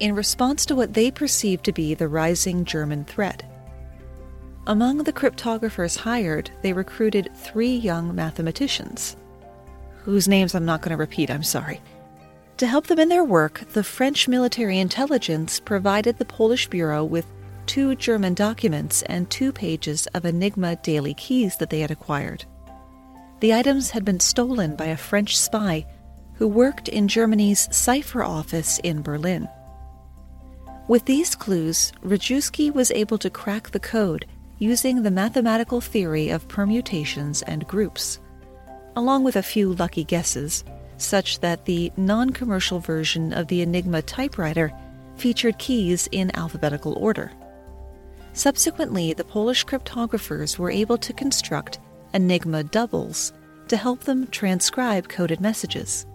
in 0.00 0.16
response 0.16 0.66
to 0.66 0.74
what 0.74 0.94
they 0.94 1.10
perceived 1.10 1.64
to 1.66 1.72
be 1.72 1.94
the 1.94 2.08
rising 2.08 2.64
German 2.64 3.04
threat. 3.04 3.44
Among 4.66 4.98
the 4.98 5.12
cryptographers 5.12 5.96
hired, 5.96 6.50
they 6.62 6.72
recruited 6.72 7.30
three 7.34 7.74
young 7.76 8.12
mathematicians, 8.12 9.16
whose 9.98 10.26
names 10.26 10.54
I'm 10.54 10.64
not 10.64 10.82
going 10.82 10.90
to 10.90 10.96
repeat, 10.96 11.30
I'm 11.30 11.44
sorry. 11.44 11.80
To 12.56 12.66
help 12.66 12.88
them 12.88 12.98
in 12.98 13.08
their 13.08 13.24
work, 13.24 13.64
the 13.72 13.84
French 13.84 14.26
military 14.26 14.80
intelligence 14.80 15.60
provided 15.60 16.18
the 16.18 16.24
Polish 16.24 16.68
Bureau 16.68 17.04
with 17.04 17.26
two 17.66 17.94
German 17.94 18.34
documents 18.34 19.02
and 19.02 19.30
two 19.30 19.52
pages 19.52 20.08
of 20.08 20.24
Enigma 20.24 20.74
daily 20.76 21.14
keys 21.14 21.56
that 21.58 21.70
they 21.70 21.80
had 21.80 21.92
acquired. 21.92 22.44
The 23.40 23.54
items 23.54 23.90
had 23.90 24.04
been 24.04 24.20
stolen 24.20 24.76
by 24.76 24.86
a 24.86 24.96
French 24.98 25.38
spy 25.38 25.86
who 26.34 26.46
worked 26.46 26.88
in 26.88 27.08
Germany's 27.08 27.74
cipher 27.74 28.22
office 28.22 28.78
in 28.84 29.00
Berlin. 29.00 29.48
With 30.88 31.06
these 31.06 31.34
clues, 31.34 31.92
Rejewski 32.02 32.70
was 32.72 32.90
able 32.90 33.16
to 33.18 33.30
crack 33.30 33.70
the 33.70 33.80
code 33.80 34.26
using 34.58 35.02
the 35.02 35.10
mathematical 35.10 35.80
theory 35.80 36.28
of 36.28 36.48
permutations 36.48 37.40
and 37.42 37.66
groups, 37.66 38.20
along 38.94 39.24
with 39.24 39.36
a 39.36 39.42
few 39.42 39.72
lucky 39.72 40.04
guesses, 40.04 40.62
such 40.98 41.40
that 41.40 41.64
the 41.64 41.90
non 41.96 42.30
commercial 42.30 42.78
version 42.78 43.32
of 43.32 43.48
the 43.48 43.62
Enigma 43.62 44.02
typewriter 44.02 44.70
featured 45.16 45.58
keys 45.58 46.08
in 46.12 46.30
alphabetical 46.36 46.92
order. 46.98 47.32
Subsequently, 48.34 49.14
the 49.14 49.24
Polish 49.24 49.64
cryptographers 49.64 50.58
were 50.58 50.70
able 50.70 50.98
to 50.98 51.14
construct 51.14 51.78
Enigma 52.14 52.64
doubles 52.64 53.32
to 53.68 53.76
help 53.76 54.00
them 54.00 54.26
transcribe 54.28 55.08
coded 55.08 55.40
messages. 55.40 56.06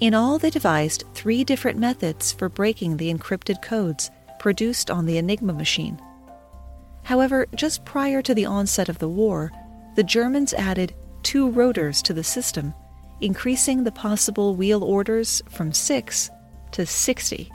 In 0.00 0.14
all, 0.14 0.38
they 0.38 0.50
devised 0.50 1.04
three 1.14 1.44
different 1.44 1.78
methods 1.78 2.32
for 2.32 2.48
breaking 2.48 2.96
the 2.96 3.12
encrypted 3.12 3.62
codes 3.62 4.10
produced 4.38 4.90
on 4.90 5.06
the 5.06 5.18
Enigma 5.18 5.52
machine. 5.52 6.00
However, 7.02 7.46
just 7.54 7.84
prior 7.84 8.20
to 8.22 8.34
the 8.34 8.46
onset 8.46 8.88
of 8.88 8.98
the 8.98 9.08
war, 9.08 9.52
the 9.94 10.02
Germans 10.02 10.52
added 10.54 10.94
two 11.22 11.50
rotors 11.50 12.02
to 12.02 12.12
the 12.12 12.24
system, 12.24 12.74
increasing 13.20 13.84
the 13.84 13.92
possible 13.92 14.54
wheel 14.54 14.84
orders 14.84 15.42
from 15.48 15.72
six 15.72 16.30
to 16.72 16.84
60. 16.84 17.50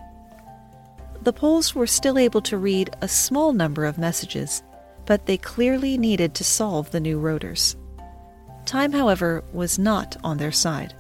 The 1.22 1.34
Poles 1.34 1.76
were 1.76 1.86
still 1.86 2.18
able 2.18 2.42
to 2.42 2.58
read 2.58 2.96
a 3.02 3.08
small 3.08 3.54
number 3.54 3.86
of 3.86 4.00
messages, 4.00 4.64
but 5.12 5.26
they 5.26 5.36
clearly 5.36 5.98
needed 5.98 6.34
to 6.34 6.42
solve 6.42 6.90
the 6.92 7.00
new 7.02 7.20
rotors. 7.20 7.76
Time, 8.64 8.94
however, 8.94 9.44
was 9.52 9.78
not 9.78 10.16
on 10.24 10.38
their 10.38 10.54
side. 10.54 10.96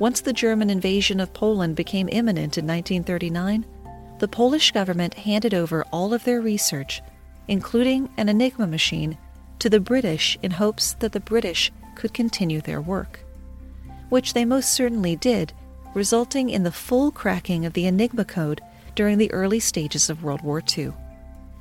Once 0.00 0.20
the 0.20 0.32
German 0.32 0.68
invasion 0.68 1.20
of 1.20 1.32
Poland 1.32 1.76
became 1.76 2.08
imminent 2.10 2.58
in 2.58 2.66
1939, 2.66 3.64
the 4.18 4.26
Polish 4.26 4.72
government 4.72 5.14
handed 5.14 5.54
over 5.54 5.84
all 5.92 6.12
of 6.12 6.24
their 6.24 6.40
research, 6.40 7.00
including 7.46 8.08
an 8.16 8.28
Enigma 8.28 8.66
machine, 8.66 9.16
to 9.60 9.70
the 9.70 9.78
British 9.78 10.36
in 10.42 10.50
hopes 10.50 10.94
that 10.94 11.12
the 11.12 11.20
British 11.20 11.70
could 11.94 12.12
continue 12.12 12.60
their 12.60 12.80
work. 12.80 13.20
Which 14.08 14.32
they 14.32 14.44
most 14.44 14.72
certainly 14.72 15.14
did, 15.14 15.52
resulting 15.94 16.50
in 16.50 16.64
the 16.64 16.72
full 16.72 17.12
cracking 17.12 17.64
of 17.64 17.74
the 17.74 17.86
Enigma 17.86 18.24
code 18.24 18.60
during 18.96 19.18
the 19.18 19.30
early 19.30 19.60
stages 19.60 20.10
of 20.10 20.24
World 20.24 20.42
War 20.42 20.60
II, 20.76 20.92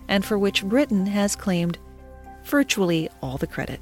and 0.08 0.24
for 0.24 0.38
which 0.38 0.66
Britain 0.66 1.06
has 1.06 1.36
claimed 1.36 1.78
virtually 2.44 3.10
all 3.22 3.38
the 3.38 3.48
credit. 3.48 3.80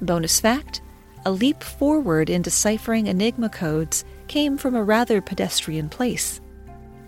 Bonus 0.00 0.40
fact 0.40 0.82
a 1.26 1.30
leap 1.30 1.62
forward 1.62 2.30
in 2.30 2.40
deciphering 2.40 3.06
Enigma 3.06 3.50
codes 3.50 4.04
came 4.26 4.56
from 4.56 4.74
a 4.74 4.82
rather 4.82 5.20
pedestrian 5.20 5.88
place 5.88 6.40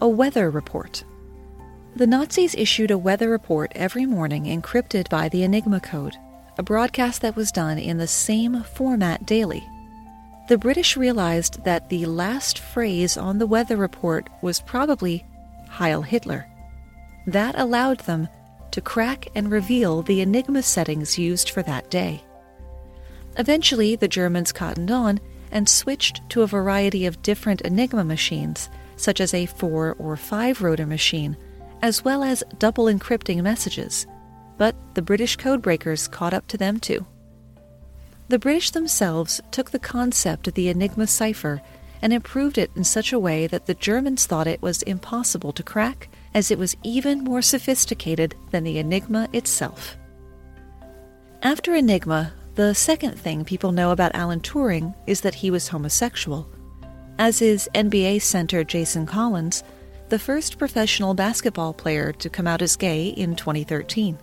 a 0.00 0.08
weather 0.08 0.50
report. 0.50 1.04
The 1.94 2.06
Nazis 2.06 2.54
issued 2.56 2.90
a 2.90 2.98
weather 2.98 3.30
report 3.30 3.70
every 3.74 4.04
morning 4.04 4.44
encrypted 4.44 5.08
by 5.08 5.28
the 5.28 5.44
Enigma 5.44 5.78
code, 5.78 6.16
a 6.58 6.62
broadcast 6.62 7.22
that 7.22 7.36
was 7.36 7.52
done 7.52 7.78
in 7.78 7.98
the 7.98 8.08
same 8.08 8.64
format 8.64 9.24
daily 9.24 9.64
the 10.48 10.58
British 10.58 10.96
realized 10.96 11.64
that 11.64 11.88
the 11.88 12.04
last 12.04 12.58
phrase 12.58 13.16
on 13.16 13.38
the 13.38 13.46
weather 13.46 13.76
report 13.76 14.28
was 14.42 14.60
probably 14.60 15.24
Heil 15.68 16.02
Hitler. 16.02 16.46
That 17.26 17.58
allowed 17.58 18.00
them 18.00 18.28
to 18.72 18.80
crack 18.80 19.28
and 19.34 19.50
reveal 19.50 20.02
the 20.02 20.20
Enigma 20.20 20.62
settings 20.62 21.18
used 21.18 21.50
for 21.50 21.62
that 21.62 21.90
day. 21.90 22.24
Eventually, 23.38 23.96
the 23.96 24.08
Germans 24.08 24.52
cottoned 24.52 24.90
on 24.90 25.20
and 25.50 25.68
switched 25.68 26.28
to 26.30 26.42
a 26.42 26.46
variety 26.46 27.06
of 27.06 27.22
different 27.22 27.60
Enigma 27.60 28.04
machines, 28.04 28.70
such 28.96 29.20
as 29.20 29.34
a 29.34 29.46
four 29.46 29.94
or 29.98 30.16
five 30.16 30.62
rotor 30.62 30.86
machine, 30.86 31.36
as 31.82 32.04
well 32.04 32.22
as 32.22 32.42
double 32.58 32.86
encrypting 32.86 33.42
messages. 33.42 34.06
But 34.56 34.74
the 34.94 35.02
British 35.02 35.36
codebreakers 35.36 36.10
caught 36.10 36.34
up 36.34 36.46
to 36.48 36.56
them 36.56 36.80
too. 36.80 37.06
The 38.28 38.38
British 38.38 38.70
themselves 38.70 39.40
took 39.50 39.70
the 39.70 39.78
concept 39.78 40.48
of 40.48 40.54
the 40.54 40.68
Enigma 40.68 41.06
cipher 41.06 41.60
and 42.00 42.12
improved 42.12 42.58
it 42.58 42.70
in 42.74 42.84
such 42.84 43.12
a 43.12 43.18
way 43.18 43.46
that 43.46 43.66
the 43.66 43.74
Germans 43.74 44.26
thought 44.26 44.46
it 44.46 44.62
was 44.62 44.82
impossible 44.82 45.52
to 45.52 45.62
crack, 45.62 46.08
as 46.34 46.50
it 46.50 46.58
was 46.58 46.76
even 46.82 47.24
more 47.24 47.42
sophisticated 47.42 48.34
than 48.50 48.64
the 48.64 48.78
Enigma 48.78 49.28
itself. 49.32 49.96
After 51.42 51.74
Enigma, 51.74 52.32
the 52.54 52.74
second 52.74 53.18
thing 53.18 53.44
people 53.44 53.72
know 53.72 53.90
about 53.90 54.14
Alan 54.14 54.40
Turing 54.40 54.94
is 55.06 55.22
that 55.22 55.34
he 55.34 55.50
was 55.50 55.68
homosexual. 55.68 56.48
As 57.18 57.42
is 57.42 57.68
NBA 57.74 58.22
center 58.22 58.64
Jason 58.64 59.06
Collins, 59.06 59.64
the 60.08 60.18
first 60.18 60.58
professional 60.58 61.14
basketball 61.14 61.72
player 61.72 62.12
to 62.12 62.28
come 62.28 62.46
out 62.46 62.62
as 62.62 62.76
gay 62.76 63.08
in 63.08 63.34
2013. 63.34 64.18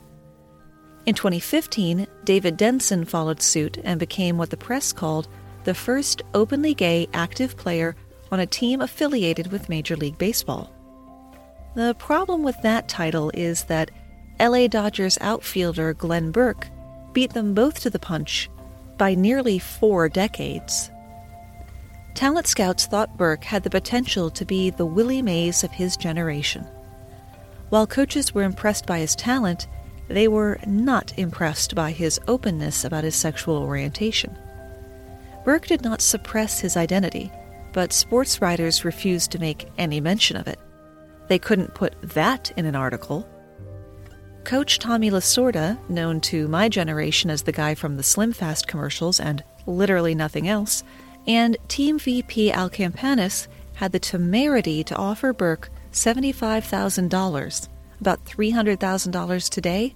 In 1.05 1.15
2015, 1.15 2.05
David 2.23 2.57
Denson 2.57 3.05
followed 3.05 3.41
suit 3.41 3.79
and 3.83 3.99
became 3.99 4.37
what 4.37 4.51
the 4.51 4.57
press 4.57 4.93
called 4.93 5.27
the 5.63 5.73
first 5.73 6.21
openly 6.33 6.73
gay 6.73 7.07
active 7.13 7.57
player 7.57 7.95
on 8.31 8.39
a 8.39 8.45
team 8.45 8.81
affiliated 8.81 9.51
with 9.51 9.69
Major 9.69 9.95
League 9.95 10.17
Baseball. 10.17 10.71
The 11.75 11.95
problem 11.95 12.43
with 12.43 12.59
that 12.63 12.87
title 12.87 13.31
is 13.33 13.63
that 13.65 13.91
LA 14.39 14.67
Dodgers 14.67 15.17
outfielder 15.21 15.93
Glenn 15.93 16.31
Burke 16.31 16.67
beat 17.13 17.33
them 17.33 17.53
both 17.53 17.79
to 17.81 17.89
the 17.89 17.99
punch 17.99 18.49
by 18.97 19.15
nearly 19.15 19.59
four 19.59 20.09
decades. 20.09 20.89
Talent 22.15 22.47
scouts 22.47 22.85
thought 22.85 23.17
Burke 23.17 23.43
had 23.43 23.63
the 23.63 23.69
potential 23.69 24.29
to 24.31 24.45
be 24.45 24.69
the 24.69 24.85
Willie 24.85 25.21
Mays 25.21 25.63
of 25.63 25.71
his 25.71 25.95
generation. 25.95 26.65
While 27.69 27.87
coaches 27.87 28.33
were 28.33 28.43
impressed 28.43 28.85
by 28.85 28.99
his 28.99 29.15
talent, 29.15 29.67
they 30.07 30.27
were 30.27 30.59
not 30.65 31.17
impressed 31.17 31.75
by 31.75 31.91
his 31.91 32.19
openness 32.27 32.83
about 32.83 33.03
his 33.03 33.15
sexual 33.15 33.57
orientation. 33.57 34.37
Burke 35.45 35.67
did 35.67 35.83
not 35.83 36.01
suppress 36.01 36.59
his 36.59 36.75
identity, 36.75 37.31
but 37.73 37.93
sports 37.93 38.41
writers 38.41 38.83
refused 38.83 39.31
to 39.31 39.39
make 39.39 39.69
any 39.77 40.01
mention 40.01 40.35
of 40.35 40.47
it. 40.47 40.59
They 41.29 41.39
couldn't 41.39 41.73
put 41.73 41.95
that 42.01 42.51
in 42.57 42.65
an 42.65 42.75
article. 42.75 43.27
Coach 44.43 44.79
Tommy 44.79 45.11
Lasorda, 45.11 45.77
known 45.89 46.19
to 46.21 46.47
my 46.47 46.67
generation 46.67 47.29
as 47.29 47.43
the 47.43 47.51
guy 47.51 47.75
from 47.75 47.95
the 47.97 48.03
Slim 48.03 48.33
Fast 48.33 48.67
commercials 48.67 49.19
and 49.19 49.43
literally 49.67 50.15
nothing 50.15 50.47
else, 50.47 50.83
and 51.27 51.55
Team 51.67 51.99
VP 51.99 52.51
Al 52.51 52.69
Campanis 52.69 53.47
had 53.75 53.91
the 53.91 53.99
temerity 53.99 54.83
to 54.83 54.95
offer 54.95 55.31
Burke 55.31 55.69
$75,000, 55.91 57.69
about 58.01 58.25
$300,000 58.25 59.49
today, 59.49 59.95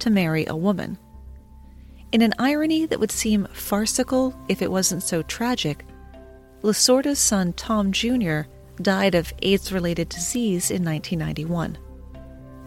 to 0.00 0.10
marry 0.10 0.44
a 0.46 0.56
woman. 0.56 0.98
In 2.12 2.20
an 2.20 2.34
irony 2.38 2.86
that 2.86 3.00
would 3.00 3.10
seem 3.10 3.48
farcical 3.52 4.38
if 4.48 4.60
it 4.60 4.70
wasn't 4.70 5.02
so 5.02 5.22
tragic, 5.22 5.84
Lasorda's 6.62 7.18
son 7.18 7.52
Tom 7.54 7.90
Jr. 7.90 8.42
died 8.82 9.14
of 9.14 9.32
AIDS 9.42 9.72
related 9.72 10.08
disease 10.08 10.70
in 10.70 10.84
1991. 10.84 11.78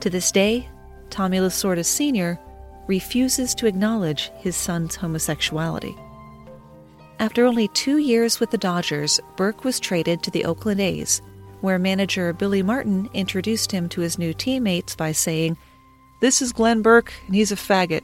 To 0.02 0.10
this 0.10 0.32
day, 0.32 0.68
Tommy 1.10 1.38
Lasorda 1.38 1.86
Sr. 1.86 2.40
refuses 2.88 3.56
to 3.56 3.68
acknowledge 3.68 4.32
his 4.38 4.56
son's 4.56 4.96
homosexuality. 4.96 5.96
After 7.20 7.46
only 7.46 7.68
two 7.70 7.98
years 7.98 8.40
with 8.40 8.52
the 8.52 8.58
Dodgers, 8.58 9.20
Burke 9.36 9.64
was 9.64 9.80
traded 9.80 10.22
to 10.24 10.32
the 10.32 10.46
Oakland 10.46 10.80
A's, 10.80 11.22
where 11.62 11.80
manager 11.80 12.32
Billy 12.34 12.62
Martin 12.62 13.10
introduced 13.14 13.72
him 13.72 13.90
to 13.90 14.02
his 14.02 14.20
new 14.20 14.34
teammates 14.34 14.96
by 14.96 15.12
saying, 15.12 15.58
this 16.20 16.42
is 16.42 16.52
Glenn 16.52 16.82
Burke, 16.82 17.14
and 17.28 17.36
he's 17.36 17.52
a 17.52 17.56
faggot. 17.56 18.04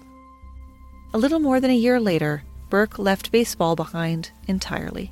A 1.15 1.17
little 1.17 1.39
more 1.39 1.59
than 1.59 1.71
a 1.71 1.75
year 1.75 1.99
later, 1.99 2.43
Burke 2.69 2.99
left 2.99 3.31
baseball 3.31 3.75
behind 3.75 4.29
entirely. 4.47 5.11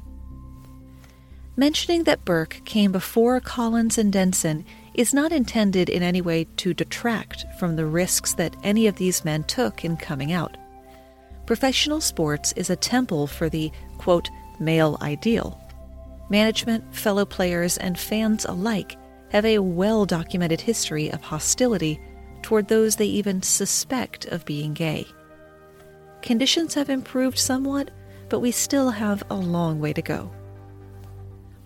Mentioning 1.62 2.06
that 2.06 2.26
Burke 2.26 2.60
came 2.66 2.92
before 2.92 3.40
Collins 3.40 4.00
and 4.00 4.12
Denson 4.12 4.66
is 4.96 5.14
not 5.14 5.32
intended 5.32 5.92
in 5.92 6.02
any 6.02 6.20
way 6.20 6.46
to 6.58 6.74
detract 6.74 7.46
from 7.60 7.76
the 7.76 7.86
risks 7.86 8.34
that 8.34 8.56
any 8.64 8.88
of 8.88 8.96
these 8.96 9.24
men 9.24 9.44
took 9.44 9.86
in 9.86 9.96
coming 9.96 10.32
out. 10.32 10.58
Professional 11.46 12.02
sports 12.02 12.52
is 12.54 12.72
a 12.72 12.76
temple 12.76 13.28
for 13.28 13.48
the, 13.48 13.72
quote, 14.00 14.28
male 14.60 14.98
ideal. 15.04 15.62
Management, 16.32 16.96
fellow 16.96 17.26
players, 17.26 17.78
and 17.78 17.96
fans 17.96 18.46
alike 18.46 18.98
have 19.30 19.46
a 19.46 19.60
well 19.60 20.08
documented 20.08 20.62
history 20.62 21.12
of 21.12 21.22
hostility 21.22 22.02
toward 22.42 22.70
those 22.70 22.96
they 22.96 23.06
even 23.06 23.40
suspect 23.44 24.26
of 24.26 24.46
being 24.46 24.74
gay. 24.74 25.06
Conditions 26.24 26.74
have 26.74 26.90
improved 26.90 27.38
somewhat, 27.38 27.92
but 28.30 28.40
we 28.40 28.50
still 28.50 28.90
have 28.90 29.22
a 29.30 29.36
long 29.36 29.80
way 29.80 29.94
to 29.94 30.02
go. 30.02 30.32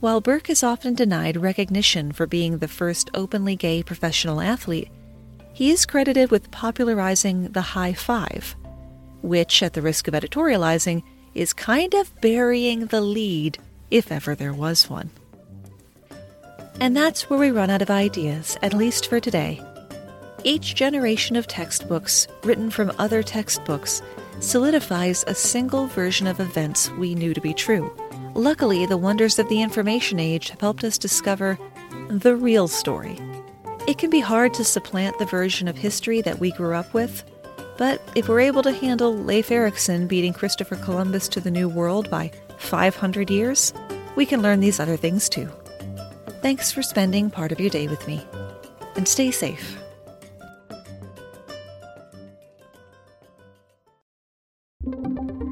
While 0.05 0.21
Burke 0.21 0.51
is 0.51 0.61
often 0.61 0.93
denied 0.93 1.35
recognition 1.35 2.11
for 2.11 2.27
being 2.27 2.59
the 2.59 2.67
first 2.67 3.09
openly 3.15 3.55
gay 3.55 3.81
professional 3.81 4.39
athlete, 4.39 4.91
he 5.51 5.71
is 5.71 5.87
credited 5.87 6.29
with 6.29 6.51
popularizing 6.51 7.51
the 7.53 7.63
high 7.63 7.93
five, 7.93 8.55
which, 9.23 9.63
at 9.63 9.73
the 9.73 9.81
risk 9.81 10.07
of 10.07 10.13
editorializing, 10.13 11.01
is 11.33 11.53
kind 11.53 11.95
of 11.95 12.21
burying 12.21 12.85
the 12.85 13.01
lead 13.01 13.57
if 13.89 14.11
ever 14.11 14.35
there 14.35 14.53
was 14.53 14.87
one. 14.91 15.09
And 16.79 16.95
that's 16.95 17.27
where 17.27 17.39
we 17.39 17.49
run 17.49 17.71
out 17.71 17.81
of 17.81 17.89
ideas, 17.89 18.59
at 18.61 18.75
least 18.75 19.07
for 19.07 19.19
today. 19.19 19.59
Each 20.43 20.75
generation 20.75 21.35
of 21.35 21.47
textbooks, 21.47 22.27
written 22.43 22.69
from 22.69 22.93
other 22.99 23.23
textbooks, 23.23 24.03
solidifies 24.39 25.23
a 25.25 25.33
single 25.33 25.87
version 25.87 26.27
of 26.27 26.39
events 26.39 26.91
we 26.91 27.15
knew 27.15 27.33
to 27.33 27.41
be 27.41 27.55
true. 27.55 27.91
Luckily, 28.35 28.85
the 28.85 28.97
wonders 28.97 29.39
of 29.39 29.47
the 29.47 29.61
information 29.61 30.19
age 30.19 30.49
have 30.49 30.59
helped 30.59 30.83
us 30.83 30.97
discover 30.97 31.57
the 32.09 32.35
real 32.35 32.67
story. 32.67 33.17
It 33.87 33.97
can 33.97 34.09
be 34.09 34.19
hard 34.19 34.53
to 34.55 34.65
supplant 34.65 35.17
the 35.17 35.25
version 35.25 35.69
of 35.69 35.77
history 35.77 36.19
that 36.21 36.39
we 36.39 36.51
grew 36.51 36.73
up 36.73 36.93
with, 36.93 37.23
but 37.77 38.01
if 38.13 38.27
we're 38.27 38.41
able 38.41 38.61
to 38.63 38.73
handle 38.73 39.15
Leif 39.15 39.51
Erikson 39.51 40.05
beating 40.05 40.33
Christopher 40.33 40.75
Columbus 40.75 41.29
to 41.29 41.39
the 41.39 41.49
New 41.49 41.69
World 41.69 42.09
by 42.09 42.29
500 42.57 43.29
years, 43.29 43.73
we 44.17 44.25
can 44.25 44.41
learn 44.41 44.59
these 44.59 44.81
other 44.81 44.97
things 44.97 45.29
too. 45.29 45.49
Thanks 46.41 46.73
for 46.73 46.83
spending 46.83 47.29
part 47.29 47.53
of 47.53 47.61
your 47.61 47.69
day 47.69 47.87
with 47.87 48.05
me. 48.05 48.21
And 48.97 49.07
stay 49.07 49.31
safe. 49.31 49.77